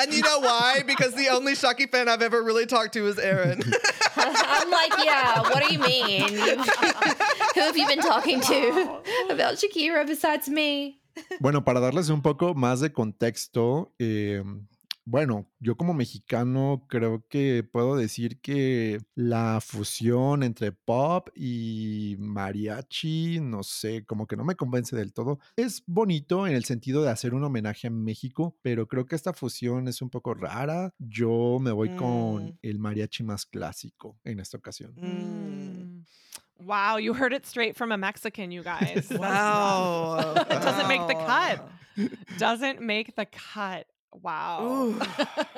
[0.00, 0.82] and you know why?
[0.86, 3.60] Because the only Shaki fan I've ever really talked to is Aaron.
[4.16, 6.32] I'm like, yeah, what do you mean?
[6.32, 6.56] You-
[7.54, 10.98] Who have you been talking to about Shakira besides me?
[11.40, 14.42] Bueno, para darles un poco más de contexto, eh,
[15.10, 23.40] bueno, yo como mexicano creo que puedo decir que la fusión entre pop y mariachi,
[23.40, 25.40] no sé, como que no me convence del todo.
[25.56, 29.32] Es bonito en el sentido de hacer un homenaje a México, pero creo que esta
[29.32, 30.94] fusión es un poco rara.
[30.98, 31.96] Yo me voy Mm.
[31.96, 34.94] con el mariachi más clásico en esta ocasión.
[34.96, 35.06] Mm.
[35.06, 36.04] Mm.
[36.60, 38.62] Wow, you heard it straight from a Mexican, you
[39.02, 39.08] guys.
[39.10, 40.34] Wow.
[40.36, 41.68] It doesn't make the cut.
[42.38, 43.86] Doesn't make the cut.
[44.12, 44.94] Wow.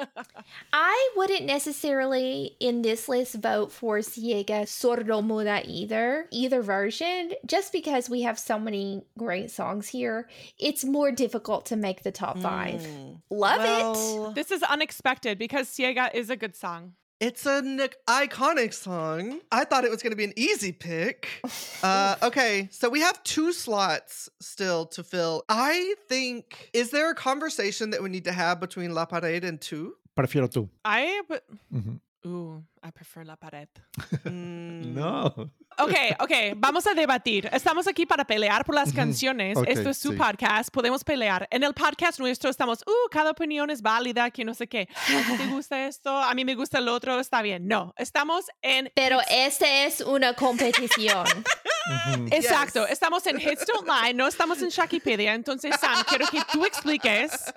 [0.73, 8.11] I wouldn't necessarily in this list vote for Ciega Sordomuda either, either version, just because
[8.11, 10.29] we have so many great songs here.
[10.59, 12.83] It's more difficult to make the top five.
[12.83, 13.21] Mm.
[13.31, 13.63] Love
[14.29, 14.35] it.
[14.35, 16.93] This is unexpected because Ciega is a good song.
[17.23, 19.39] It's an iconic song.
[19.53, 21.29] I thought it was going to be an easy pick.
[21.85, 25.43] Uh, okay, so we have Tú slots still to fill.
[25.49, 29.61] I think, is there a conversation that we need to have between La Pared and
[29.61, 29.95] two?
[30.17, 30.69] Prefiero tú.
[30.85, 31.41] I w-
[31.75, 32.01] Ujú.
[32.25, 33.69] Ooh, I prefer La Pared.
[34.25, 34.95] Mm.
[34.95, 35.27] No.
[35.79, 37.49] Ok, ok, vamos a debatir.
[37.53, 39.59] Estamos aquí para pelear por las canciones.
[39.67, 40.17] Esto es su sí.
[40.17, 40.71] podcast.
[40.71, 41.49] Podemos pelear.
[41.51, 44.87] En el podcast nuestro estamos, uh, cada opinión es válida, que no sé qué.
[44.91, 46.17] ¿A ti ¿Te gusta esto?
[46.17, 47.67] A mí me gusta el otro, está bien.
[47.67, 48.93] No, estamos en.
[48.95, 51.27] Pero esta es una competición.
[52.31, 52.93] Exacto, Yes.
[52.93, 55.35] estamos en Hits Don't Lie, no estamos en Shakipedia.
[55.35, 57.53] Entonces, Sam, quiero que tú expliques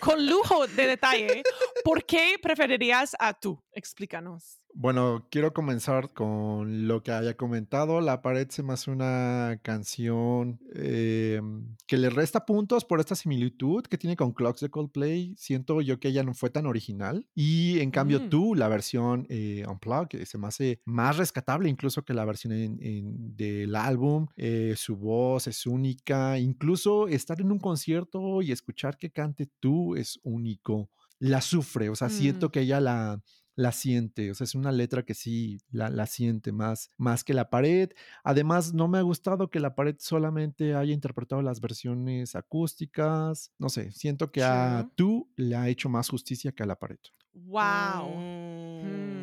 [0.00, 1.42] con lujo de detalle
[1.84, 3.62] por qué preferirías a tú.
[3.72, 4.61] Explícanos.
[4.74, 8.00] Bueno, quiero comenzar con lo que había comentado.
[8.00, 11.42] La pared se me hace una canción eh,
[11.86, 15.34] que le resta puntos por esta similitud que tiene con Clocks de Coldplay.
[15.36, 17.28] Siento yo que ella no fue tan original.
[17.34, 18.28] Y en cambio Mm.
[18.30, 22.78] tú, la versión eh, Unplugged, se me hace más rescatable incluso que la versión en-
[22.82, 24.26] en- del álbum.
[24.36, 26.38] Eh, su voz es única.
[26.38, 30.88] Incluso estar en un concierto y escuchar que cante tú es único.
[31.18, 32.50] La sufre, o sea, siento Mm.
[32.50, 33.22] que ella la
[33.54, 37.34] la siente, o sea, es una letra que sí la, la siente más, más que
[37.34, 37.90] la pared.
[38.24, 43.52] Además, no me ha gustado que la pared solamente haya interpretado las versiones acústicas.
[43.58, 46.98] No sé, siento que a tú le ha hecho más justicia que a la pared.
[47.34, 48.18] Wow.
[48.18, 49.21] Mm.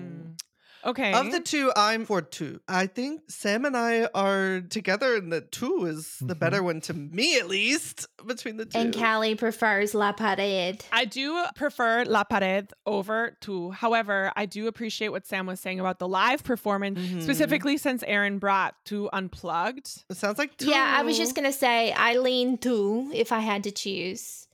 [0.86, 1.14] Okay.
[1.14, 2.60] Of the two, I'm for Tú.
[2.68, 6.40] I think Sam and I are together, and the two is the Mhm.
[6.40, 8.78] better one to me, at least, between the two.
[8.78, 10.86] and Callie prefers La Pared.
[10.92, 13.74] I do prefer La Pared over Tú.
[13.74, 17.24] However, I do appreciate what Sam was saying about the live performance, Mhm.
[17.24, 20.06] specifically since Aaron brought Tú unplugged.
[20.10, 20.70] It sounds like two.
[20.70, 24.48] Yeah, I was just gonna say I lean to if I had to choose.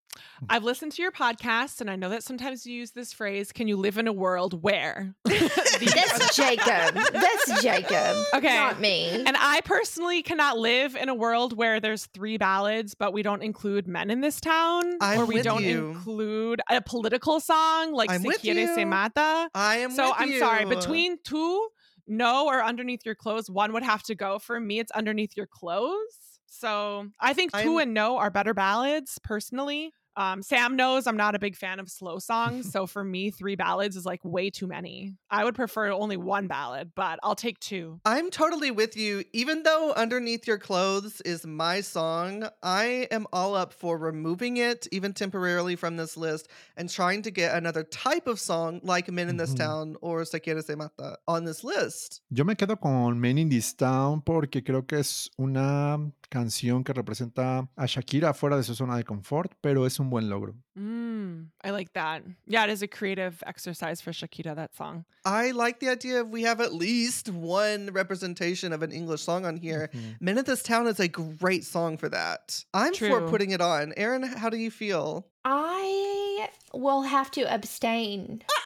[0.49, 3.67] I've listened to your podcast, and I know that sometimes you use this phrase can
[3.67, 5.15] you live in a world where?
[5.25, 6.95] That's Jacob.
[7.13, 8.15] That's Jacob.
[8.35, 8.55] Okay.
[8.55, 9.07] Not me.
[9.09, 13.41] And I personally cannot live in a world where there's three ballads, but we don't
[13.43, 15.89] include men in this town, I'm or we with don't you.
[15.91, 18.83] include a political song like I'm Se with Quiere Se.
[18.85, 19.49] Mata.
[19.53, 19.91] I am.
[19.91, 21.59] So with I'm sorry, between Tú,
[22.07, 24.37] no, or underneath your clothes, one would have to go.
[24.39, 26.17] For me, it's underneath your clothes.
[26.47, 29.93] So I think Tú I'm- and no are better ballads personally.
[30.17, 32.71] Um, Sam knows I'm not a big fan of slow songs.
[32.71, 35.13] so for me, three ballads is like way too many.
[35.29, 37.99] I would prefer only one ballad, but I'll take two.
[38.05, 39.23] I'm totally with you.
[39.33, 44.87] Even though Underneath Your Clothes is my song, I am all up for removing it,
[44.91, 46.47] even temporarily, from this list
[46.77, 49.57] and trying to get another type of song like Men in This Ujú.
[49.57, 52.21] Town or Se Quiere Se Mata on this list.
[52.29, 55.99] Yo me quedo con Men in This Town porque creo que es una
[56.29, 60.25] canción que representa a Shakira fuera de su zona de confort, pero es un buen
[60.29, 60.53] logro.
[60.77, 62.23] Mm, I like that.
[62.47, 65.05] Yeah, it is a creative exercise for Shakira, that song.
[65.23, 69.45] I like the idea of we have at least one representation of an English song
[69.45, 69.89] on here.
[69.93, 70.15] Ujú.
[70.19, 72.63] Men in This Town is a great song for that.
[72.73, 73.93] I'm for putting it on.
[73.97, 75.27] Aaron, how do you feel?
[75.43, 78.41] I will have to abstain.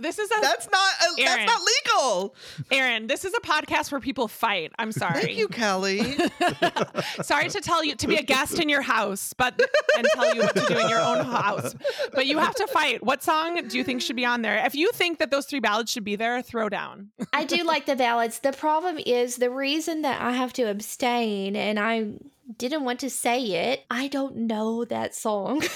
[0.00, 2.34] This is a That's not uh, that's not legal.
[2.70, 3.08] Aaron.
[3.08, 4.72] This is a podcast where people fight.
[4.78, 5.22] I'm sorry.
[5.22, 6.16] Thank you, Kelly.
[7.22, 9.60] sorry to tell you to be a guest in your house, but
[9.96, 11.74] and tell you what to do in your own house.
[12.14, 13.02] But you have to fight.
[13.02, 14.64] What song do you think should be on there?
[14.64, 17.10] If you think that those three ballads should be there, throw down.
[17.32, 18.38] I do like the ballads.
[18.38, 22.12] The problem is the reason that I have to abstain and I
[22.56, 23.84] didn't want to say it.
[23.90, 25.62] I don't know that song.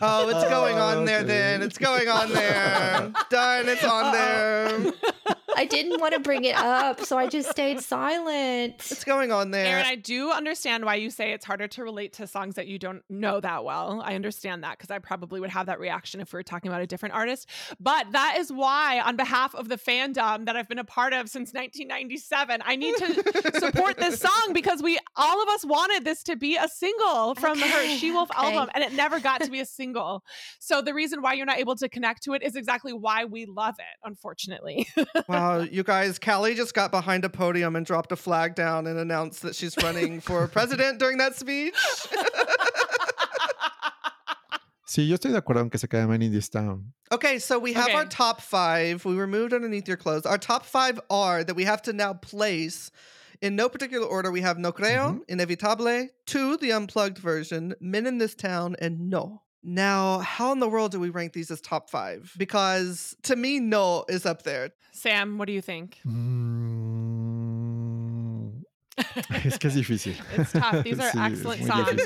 [0.00, 1.28] Oh, it's going on there Okay.
[1.28, 1.62] then.
[1.62, 3.12] It's going on there.
[3.30, 4.92] Darn, it's on there.
[5.56, 8.74] I didn't want to bring it up, so I just stayed silent.
[8.78, 9.66] What's going on there.
[9.66, 12.78] Aaron, I do understand why you say it's harder to relate to songs that you
[12.78, 14.02] don't know that well.
[14.04, 16.82] I understand that because I probably would have that reaction if we were talking about
[16.82, 17.48] a different artist.
[17.78, 21.28] But that is why, on behalf of the fandom that I've been a part of
[21.28, 26.22] since 1997, I need to support this song because we all of us wanted this
[26.24, 28.54] to be a single from her She Wolf okay.
[28.54, 30.24] album, and it never got to be a single.
[30.58, 33.46] So the reason why you're not able to connect to it is exactly why we
[33.46, 34.86] love it, unfortunately.
[35.28, 38.86] wow, Uh, you guys, Callie just got behind a podium and dropped a flag down
[38.86, 41.74] and announced that she's running for president during that speech.
[44.86, 46.92] Sí, yo estoy de acuerdo en que se quede Man in This Town.
[47.12, 49.04] Okay, so we have our top five.
[49.04, 50.26] We removed underneath your clothes.
[50.26, 52.90] Our top five are that we have to now place
[53.40, 54.32] in no particular order.
[54.32, 55.18] We have No Creo, mm-hmm.
[55.28, 59.42] Inevitable, Tú, the unplugged version, Men in This Town, and No.
[59.62, 62.32] Now, how in the world do we rank these as top five?
[62.38, 64.70] Because to me, No is up there.
[64.92, 65.98] Sam, what do you think?
[66.06, 67.10] Mm,
[69.44, 70.14] es que es difícil.
[70.36, 70.84] It's tough.
[70.84, 72.02] These are Sí, excellent songs.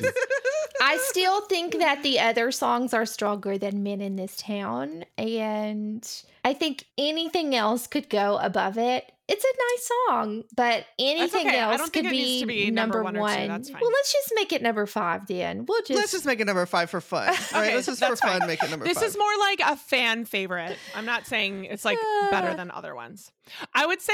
[0.80, 5.04] I still think that the other songs are stronger than Men in This Town.
[5.16, 6.06] And
[6.44, 9.10] I think anything else could go above it.
[9.26, 9.90] It's a nice
[10.26, 11.58] song, but anything okay.
[11.58, 13.16] Else could be, be number, number one.
[13.18, 13.48] one or two.
[13.48, 13.80] That's fine.
[13.80, 15.64] Well, let's just make it number five then.
[15.66, 15.98] We'll just.
[15.98, 17.28] Let's just make it number five for fun.
[17.28, 18.48] All right, Okay, let's just for that's fun fine.
[18.48, 19.08] make it number This five.
[19.08, 20.76] is more like a fan favorite.
[20.94, 21.96] I'm not saying it's like
[22.30, 22.54] better Uh.
[22.54, 23.32] than other ones.
[23.72, 24.12] I would say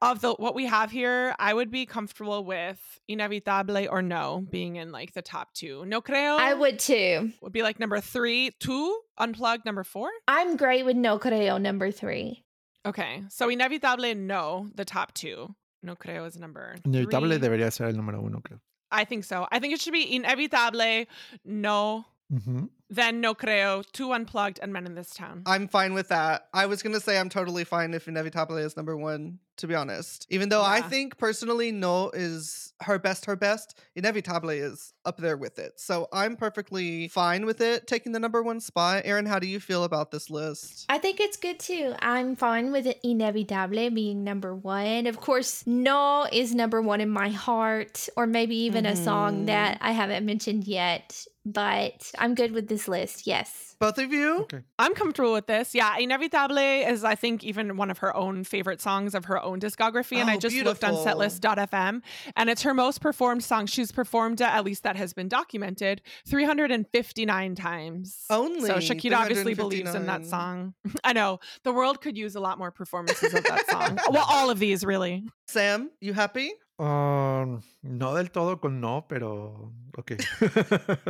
[0.00, 4.76] of the what we have here, I would be comfortable with Inevitable or No being
[4.76, 5.84] in like the top two.
[5.86, 7.32] No creo I would too.
[7.40, 10.08] would be like number three, Tú, unplugged number four.
[10.28, 12.44] I'm great with No Creo number three.
[12.86, 13.22] Okay.
[13.28, 15.54] So Inevitable, no, the top two.
[15.82, 17.38] No creo is number Inevitable three.
[17.38, 18.60] debería ser el número uno, creo.
[18.90, 19.46] I think so.
[19.50, 21.06] I think it should be Inevitable,
[21.44, 22.68] no, Ujú.
[22.92, 25.42] Then No creo, Tú unplugged, and Men in This Town.
[25.46, 26.48] I'm fine with that.
[26.52, 30.26] I was gonna say I'm totally fine if Inevitable is number one, to be honest.
[30.28, 35.38] Even though I think personally No is her best, her best, Inevitable is up there
[35.38, 35.80] with it.
[35.80, 39.02] So I'm perfectly fine with it taking the number one spot.
[39.06, 40.84] Aaron, how do you feel about this list?
[40.90, 41.94] I think it's good too.
[42.00, 45.06] I'm fine with Inevitable being number one.
[45.06, 49.46] Of course, No is number one in my heart, or maybe even a song Mhm.
[49.46, 51.24] that I haven't mentioned yet.
[51.44, 53.26] But I'm good with this list.
[53.26, 53.76] Yes.
[53.78, 54.42] Both of you?
[54.42, 54.60] Okay.
[54.78, 55.74] I'm comfortable with this.
[55.74, 59.58] Yeah, Inevitable is, I think, even one of her own favorite songs of her own
[59.58, 60.18] discography.
[60.18, 62.00] And I Oh, just looked on setlist.fm
[62.36, 63.66] and it's her most performed song.
[63.66, 68.24] She's performed, uh, at least that has been documented, 359 times.
[68.30, 70.74] Only So Shakira obviously believes in that song.
[71.04, 71.40] I know.
[71.64, 73.98] The world could use a lot more performances of that song.
[74.10, 75.24] well, all of these, really.
[75.48, 76.52] Sam, you happy?
[76.78, 80.16] Um, no del todo con no, pero ok.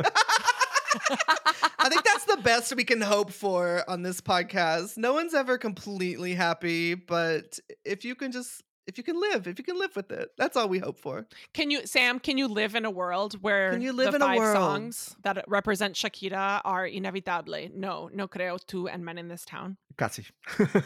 [1.79, 4.97] I think that's the best we can hope for on this podcast.
[4.97, 9.57] No one's ever completely happy, but if you can just if you can live, if
[9.57, 11.25] you can live with it, that's all we hope for.
[11.53, 14.21] Can you, Sam, can you live in a world where Can you live the in
[14.21, 14.55] a five world?
[14.57, 17.69] songs that represent Shakira are Inevitable?
[17.73, 19.77] No, No Creo, Tú, and Men in This Town.
[19.97, 20.25] Casi.
[20.59, 20.79] No del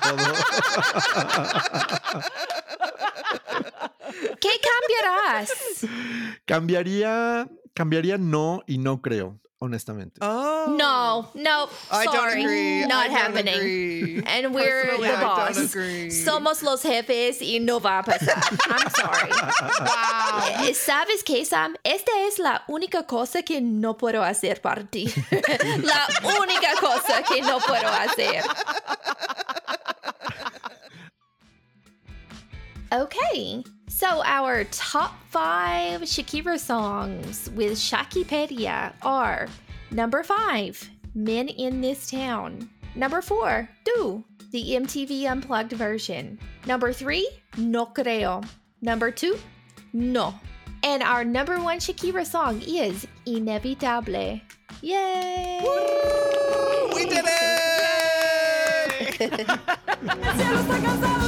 [0.00, 0.34] todo.
[4.40, 5.86] ¿Qué cambiarás?
[6.46, 10.18] cambiaría, cambiaría no y no creo, honestamente.
[10.22, 11.68] oh No, no.
[11.92, 12.42] I don't sorry.
[12.42, 12.86] agree.
[12.86, 13.54] Not I don't happening.
[13.54, 14.22] agree.
[14.26, 15.58] And we're Personally, the I don't boss.
[15.74, 16.10] agree.
[16.10, 18.42] Somos los jefes y no va a pasar.
[18.70, 19.30] I'm sorry.
[19.30, 20.72] Wow.
[20.74, 21.76] ¿Sabes qué, Sam?
[21.84, 25.12] Esta es la única cosa que no puedo hacer para ti.
[25.30, 26.06] la
[26.40, 28.42] única cosa que no puedo hacer.
[32.92, 33.64] Okay,
[33.96, 39.48] so our top five Shakira songs with Shakipedia are
[39.90, 42.68] number five, Men in This Town.
[42.94, 46.38] Number four, Tú, the MTV Unplugged version.
[46.66, 48.46] Number three, No Creo.
[48.82, 49.38] Number two,
[49.94, 50.34] No.
[50.84, 54.42] And our number one Shakira song is Inevitable.
[54.82, 55.60] Yay!
[56.94, 57.24] we did
[59.18, 61.20] it!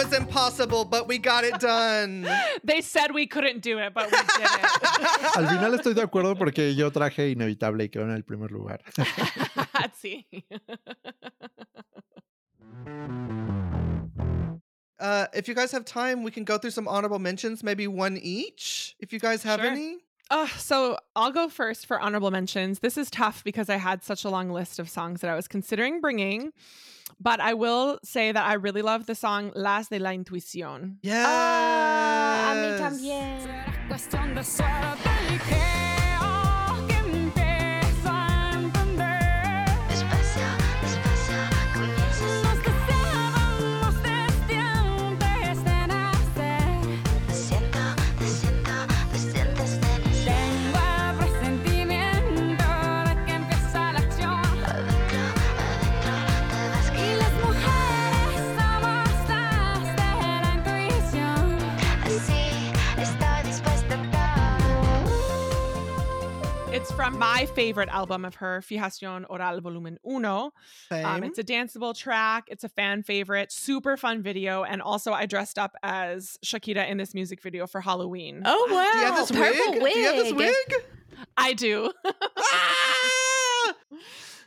[0.00, 2.26] impossible, but we got it done.
[2.64, 5.36] They said we couldn't do it, but we did it.
[5.36, 8.80] Al final estoy de acuerdo porque yo traje Inevitable y quedó en el primer lugar.
[10.00, 10.24] sí.
[15.00, 18.16] Uh, if you guys have time, we can go through some honorable mentions, maybe one
[18.18, 18.94] each.
[19.00, 19.70] If you guys have Sure.
[19.70, 19.98] any.
[20.30, 22.78] Oh, so I'll go first for honorable mentions.
[22.78, 25.48] This is tough because I had such a long list of songs that I was
[25.48, 26.52] considering bringing.
[27.22, 30.98] But I will say that I really love the song Las de la Intuición.
[31.02, 31.24] Yes.
[31.24, 33.38] Ah, a mí también.
[67.22, 70.52] My favorite album of her, Fijación Oral Volumen Uno.
[70.88, 71.06] Same.
[71.06, 72.44] Um, it's a danceable track.
[72.48, 74.64] It's a fan favorite, super fun video.
[74.64, 78.42] And also, I dressed up as Shakira in this music video for Halloween.
[78.44, 79.92] Oh wow, Do you have this purple wig?
[79.94, 80.74] Do you have this wig?
[81.36, 81.92] I do.
[82.04, 83.74] Ah!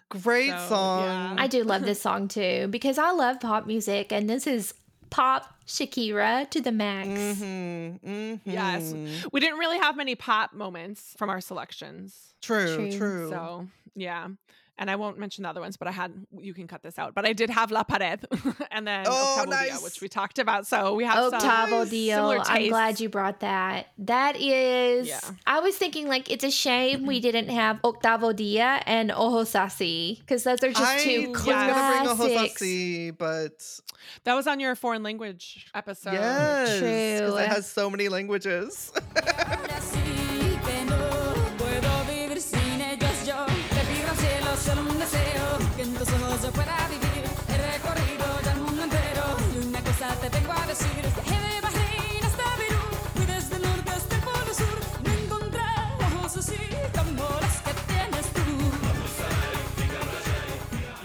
[0.10, 1.03] Great So, song.
[1.03, 1.35] yeah.
[1.38, 4.73] I do love this song too because I love pop music and this is
[5.10, 7.08] pop Shakira to the max.
[7.08, 8.40] Mhm, mhm.
[8.46, 8.94] Yes.
[9.32, 12.36] we didn't really have many pop moments from our selections.
[12.42, 12.92] True, True.
[12.98, 13.30] true.
[13.30, 14.28] So, yeah.
[14.77, 17.15] And I won't mention the other ones, but I had, you can cut this out.
[17.15, 18.26] But I did have La Pared
[18.72, 19.81] and then Oh, Octavo Dia, nice.
[19.84, 20.68] which we talked about.
[20.68, 21.89] So we have some Octavo nice.
[21.91, 22.15] Dia.
[22.15, 23.88] similar I'm glad you brought that.
[23.99, 25.07] That is.
[25.07, 25.22] Yeah.
[25.47, 30.19] I was thinking like it's a shame we didn't have Octavo Dia and Ojos Así
[30.19, 32.19] because those are just I two was gonna bring a classics.
[32.19, 33.80] Ojos Así, but
[34.26, 36.11] That was on your foreign language episode.
[36.14, 37.38] yes, 'cause True.
[37.38, 38.91] it has so many languages.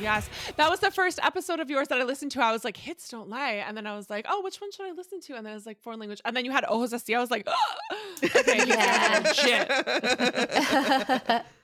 [0.00, 0.28] Yes.
[0.56, 2.42] That was the first episode of yours that I listened to.
[2.42, 3.62] I was like, hits don't lie.
[3.66, 5.34] And then I was like, oh, which one should I listen to?
[5.36, 6.20] And then I was like, foreign language.
[6.24, 7.14] And then you had Ojos Así.
[7.14, 7.46] I was like,
[8.24, 9.20] okay, Yeah.
[9.24, 9.68] legit.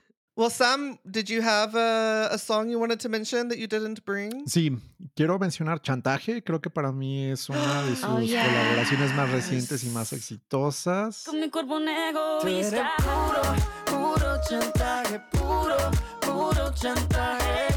[0.36, 4.04] well, Sam, did you have a, a song you wanted to mention that you didn't
[4.04, 4.44] bring?
[4.46, 4.78] Sí,
[5.16, 6.42] quiero mencionar Chantaje.
[6.44, 8.46] Creo que para mí es una de oh, sus Oh, yes.
[8.46, 11.24] colaboraciones más recientes y más exitosas.
[11.24, 12.90] Con mi cuerpo un egoísta.
[12.98, 13.42] puro,
[13.86, 15.76] puro chantaje, puro,
[16.20, 17.74] puro chantaje.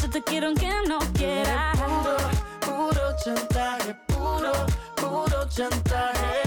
[0.00, 1.76] Yo te quiero aunque no quieras.
[1.78, 2.16] puro,
[2.60, 4.52] puro chantaje, puro,
[4.96, 6.42] puro chantaje.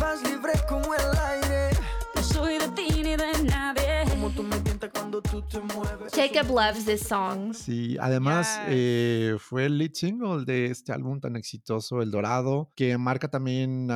[0.00, 1.70] Vas libre como el aire.
[2.14, 4.01] No soy de ti ni de nadie.
[4.22, 6.12] Como tú me tientas cuando tú te mueves.
[6.14, 7.52] Jacob loves this song.
[7.52, 8.66] Sí, además Yes.
[8.68, 13.88] eh, fue el lead single de este álbum tan exitoso, El Dorado, que marca también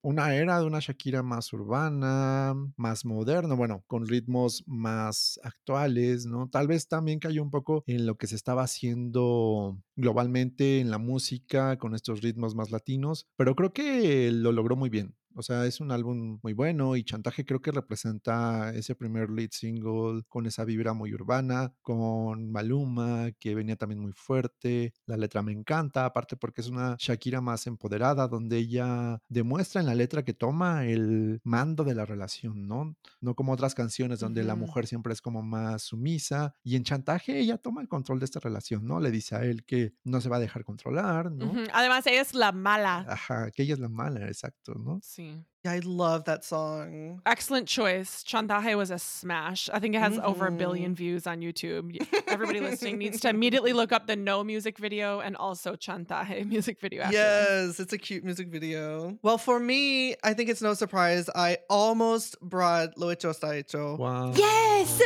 [0.00, 6.48] una era de una Shakira más urbana, más moderna, bueno, con ritmos más actuales, ¿no?
[6.48, 10.98] Tal vez también cayó un poco en lo que se estaba haciendo globalmente en la
[10.98, 15.14] música, con estos ritmos más latinos, pero creo que lo logró muy bien.
[15.34, 19.50] O sea, es un álbum muy bueno y Chantaje creo que representa ese primer lead
[19.50, 24.92] single con esa vibra muy urbana, con Maluma, que venía también muy fuerte.
[25.06, 29.86] La letra me encanta, aparte porque es una Shakira más empoderada, donde ella demuestra en
[29.86, 32.96] la letra que toma el mando de la relación, ¿no?
[33.20, 37.38] No como otras canciones donde la mujer siempre es como más sumisa y en Chantaje
[37.38, 39.00] ella toma el control de esta relación, ¿no?
[39.00, 41.52] Le dice a él que no se va a dejar controlar, ¿no?
[41.72, 43.04] Además, ella es la mala.
[43.08, 45.00] Ajá, que ella es la mala, exacto, ¿no?
[45.02, 45.21] Sí.
[45.64, 47.20] Yeah, I love that song.
[47.24, 48.24] Excellent choice.
[48.26, 49.70] Chantaje was a smash.
[49.72, 50.58] I think it has over a Mhm.
[50.58, 52.04] billion views on YouTube.
[52.26, 56.80] Everybody listening needs to immediately look up the No music video and also Chantaje music
[56.80, 57.02] video.
[57.04, 57.66] After them.
[57.68, 59.16] Yes, it's a cute music video.
[59.22, 61.30] Well, for me, I think it's no surprise.
[61.32, 63.94] I almost brought Lo Hecho Está Hecho.
[63.96, 64.32] Wow.
[64.34, 65.00] Yes!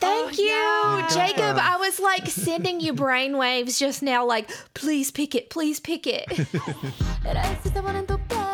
[0.00, 1.08] Oh, you, yeah.
[1.10, 1.58] Jacob.
[1.60, 6.24] I was like sending you brainwaves just now, like, please pick it, please pick it.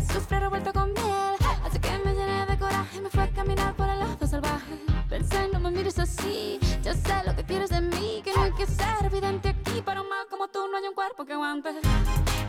[0.00, 1.34] Azufre revuelto con miel.
[1.64, 4.74] Así que me llené de coraje me fue a caminar por el lado salvaje.
[5.08, 8.22] Pensé, no me mires así, yo sé lo que quieres de mí.
[8.24, 10.94] Que no hay que ser evidente aquí, para un mal como tú no hay un
[10.94, 11.70] cuerpo que aguante.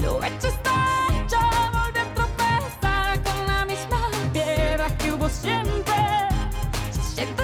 [0.01, 0.75] Lo hecho está
[1.09, 1.37] hecho,
[1.73, 3.99] volví a tropezar con la misma
[4.31, 6.29] piedra que hubo siempre.
[7.13, 7.43] Siento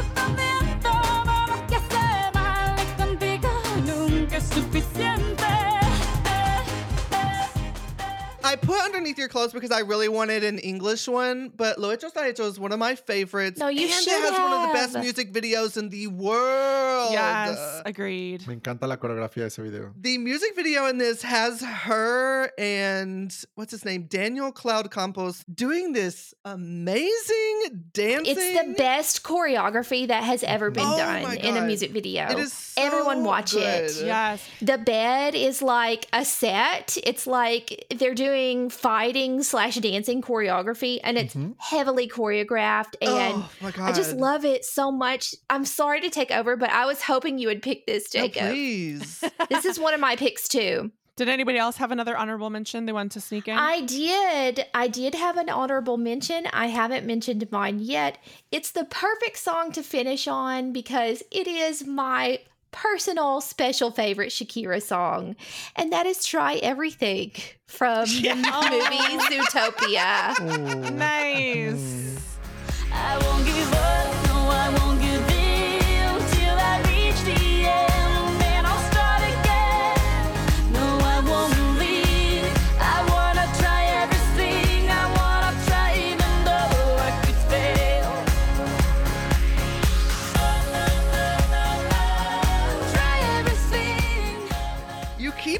[9.18, 12.46] with your clothes because I really wanted an English one, but Lo Hecho Está Hecho
[12.46, 13.60] is one of my favorites.
[13.60, 17.12] No, you and should it has one of the best music videos in the world.
[17.12, 18.48] Yes, agreed.
[18.48, 19.94] Me encanta la coreografía de ese video.
[20.00, 24.04] The music video in this has her and what's his name?
[24.04, 28.36] Daniel Cloud Campos doing this amazing dancing.
[28.38, 32.30] It's the best choreography that has ever been Oh done in a music video.
[32.30, 33.92] It is so Everyone so watch it.
[34.04, 34.48] Yes.
[34.62, 36.98] The bed is like a set.
[37.04, 41.56] It's like they're doing fighting slash dancing choreography, and it's Mhm.
[41.60, 42.96] heavily choreographed.
[43.02, 43.90] And oh my god!
[43.90, 45.34] I just love it so much.
[45.50, 49.24] I'm sorry to take over, but I was hoping you would pick this, No, please.
[49.50, 50.92] this is one of my picks too.
[51.16, 53.58] Did anybody else have another honorable mention they wanted to sneak in?
[53.58, 54.66] I did.
[54.76, 56.46] I did have an honorable mention.
[56.54, 58.20] I haven't mentioned mine yet.
[58.52, 64.82] It's the perfect song to finish on because it is my personal special favorite Shakira
[64.82, 65.36] song,
[65.76, 67.32] and that is Try Everything
[67.66, 70.36] from the movie Zootopia.
[70.40, 70.90] Oh.
[70.90, 72.38] nice.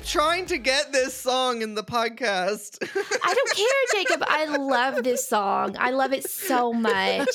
[0.08, 2.78] Trying to get this song in the podcast.
[2.82, 4.24] I don't care, Jacob.
[4.28, 5.76] I love this song.
[5.78, 7.28] I love it so much.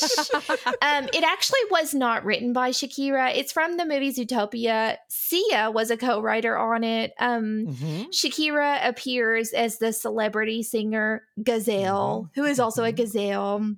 [0.81, 3.37] Um, it actually was not written by Shakira.
[3.37, 4.97] It's from the movie Zootopia.
[5.09, 7.13] Sia was a co-writer on it.
[7.19, 8.07] Um, Mhm.
[8.09, 13.75] Shakira appears as the celebrity singer Gazelle, who is also a gazelle.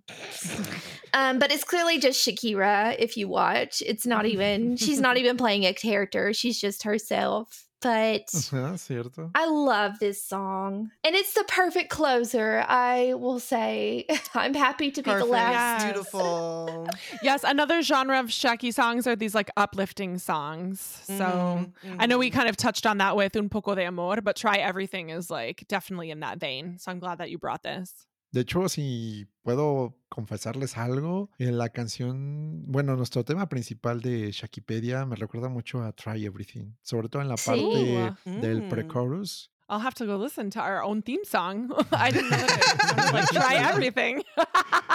[1.12, 3.82] Um, but it's clearly just Shakira if you watch.
[3.86, 6.32] It's not even, she's not even playing a character.
[6.32, 7.63] She's just herself.
[7.84, 9.30] But Ajá, cierto.
[9.34, 10.90] I love this song.
[11.04, 14.06] And it's the perfect closer, I will say.
[14.34, 15.84] I'm happy to be the last.
[15.84, 15.92] Yes.
[15.92, 16.88] Beautiful.
[17.22, 20.80] Yes, another genre of Shaki songs are these like uplifting songs.
[21.04, 22.34] So Mhm, I know we mhm.
[22.34, 25.64] kind of touched on that with Un poco de amor, but Try Everything is like
[25.68, 26.78] definitely in that vein.
[26.78, 28.06] So I'm glad that you brought this.
[28.34, 35.06] De hecho, si puedo confesarles algo, en la canción, bueno, nuestro tema principal de Shakipedia
[35.06, 37.44] me recuerda mucho a Try Everything, sobre todo en la Sí.
[37.48, 38.68] parte del Mm.
[38.70, 39.52] pre-chorus.
[39.70, 41.70] I'll have to go listen to our own theme song.
[41.92, 43.12] I didn't know that.
[43.14, 44.22] Like Try Everything.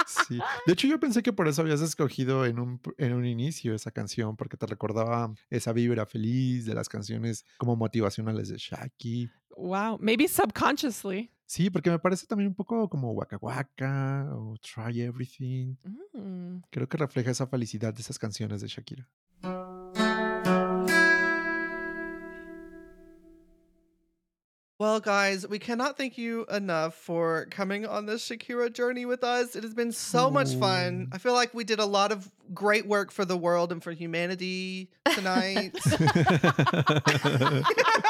[0.06, 0.38] Sí.
[0.66, 3.90] De hecho, yo pensé que por eso habías escogido en un, en un inicio esa
[3.90, 9.30] canción, porque te recordaba esa vibra feliz de las canciones como motivacionales de Shaki.
[9.56, 11.30] wow, maybe subconsciously.
[11.50, 15.74] Sí, porque me parece también un poco como Waka Waka o Try Everything.
[16.12, 16.60] Mm.
[16.70, 19.08] Creo que refleja esa felicidad de esas canciones de Shakira.
[24.78, 29.56] Well, guys, we cannot thank you enough for coming on this Shakira journey with us.
[29.56, 31.08] It has been so much fun.
[31.10, 33.90] I feel like we did a lot of great work for the world and for
[33.90, 35.74] humanity tonight.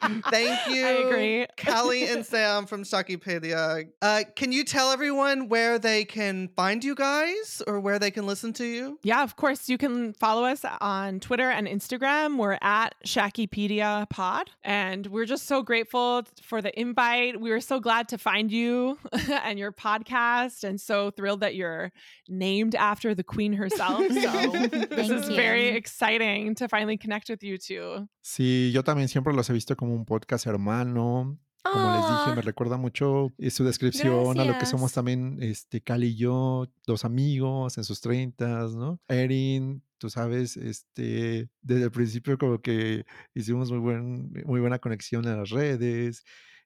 [0.00, 0.86] Thank you.
[0.86, 1.46] I agree.
[1.56, 3.88] Callie and Sam from Shakipedia.
[4.00, 8.26] Uh, can you tell everyone where they can find you guys or where they can
[8.26, 8.98] listen to you?
[9.02, 9.68] Yeah, of course.
[9.68, 12.38] You can follow us on Twitter and Instagram.
[12.38, 14.50] We're at Shakipedia Pod.
[14.64, 17.40] And we're just so grateful for the invite.
[17.40, 18.98] We were so glad to find you
[19.44, 21.92] and your podcast, and so thrilled that you're
[22.28, 24.00] named after the queen herself.
[24.08, 28.08] So this Thank is very exciting to finally connect with you two.
[28.22, 31.38] Sí, yo también siempre los he visto como un podcast hermano.
[31.62, 32.36] Como les dije, Aw.
[32.36, 36.66] me recuerda mucho eh, su descripción a lo que somos también este, Cali y yo,
[36.86, 38.98] dos amigos en sus treintas, ¿no?
[39.08, 43.04] Erin, tú sabes, este, desde el principio como que
[43.34, 46.24] hicimos muy, buen, muy buena conexión en las redes.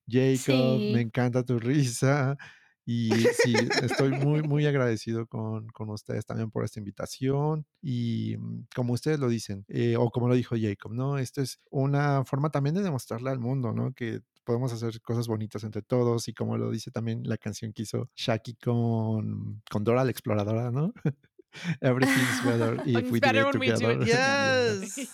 [0.09, 0.39] Jacob,
[0.79, 0.91] Sí.
[0.95, 2.37] me encanta tu risa.
[2.87, 3.11] Y
[3.43, 7.67] sí, estoy muy, muy agradecido con, con ustedes también por esta invitación.
[7.81, 11.19] Y mm, como ustedes lo dicen, eh, o como lo dijo Jacob, ¿no?
[11.19, 13.93] Esto es una forma también de demostrarle al mundo, ¿no?
[13.93, 16.29] Que podemos hacer cosas bonitas entre todos.
[16.29, 20.71] Y como lo dice también la canción que hizo Shaki con, con Dora la Exploradora,
[20.71, 20.93] ¿no?
[21.81, 24.05] Everything's better if we do it together.
[24.05, 25.09] Yes.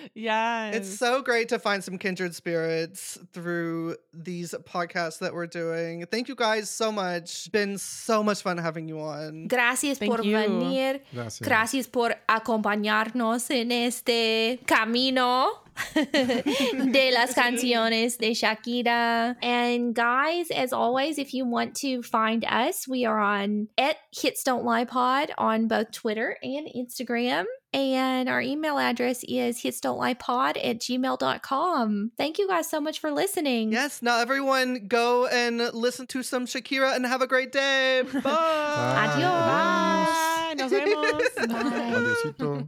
[0.14, 0.76] yes.
[0.76, 6.06] It's so great to find some kindred spirits through these podcasts that we're doing.
[6.06, 7.50] Thank you guys so much.
[7.52, 9.48] Been so much fun having you on.
[9.48, 10.36] Gracias Thank por you.
[10.36, 11.02] venir.
[11.12, 11.40] Gracias.
[11.46, 15.62] Gracias por acompañarnos en este camino
[15.94, 19.36] de las canciones de Shakira.
[19.42, 24.44] And guys, as always, if you want to find us, we are on at Hits
[24.44, 27.44] Don't Lie Pod on both Twitter and Instagram.
[27.72, 32.10] And our email address is hitsdon'tliepod at gmail.com.
[32.16, 33.70] Thank you guys so much for listening.
[33.70, 38.02] Yes, now everyone go and listen to some Shakira and have a great day.
[38.12, 39.10] Bye.
[39.14, 39.22] Adios.
[39.22, 40.54] Bye.
[40.58, 42.64] Nos vemos.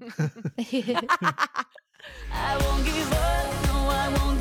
[1.20, 1.64] Bye.
[2.32, 4.40] I won't give up, no, I won't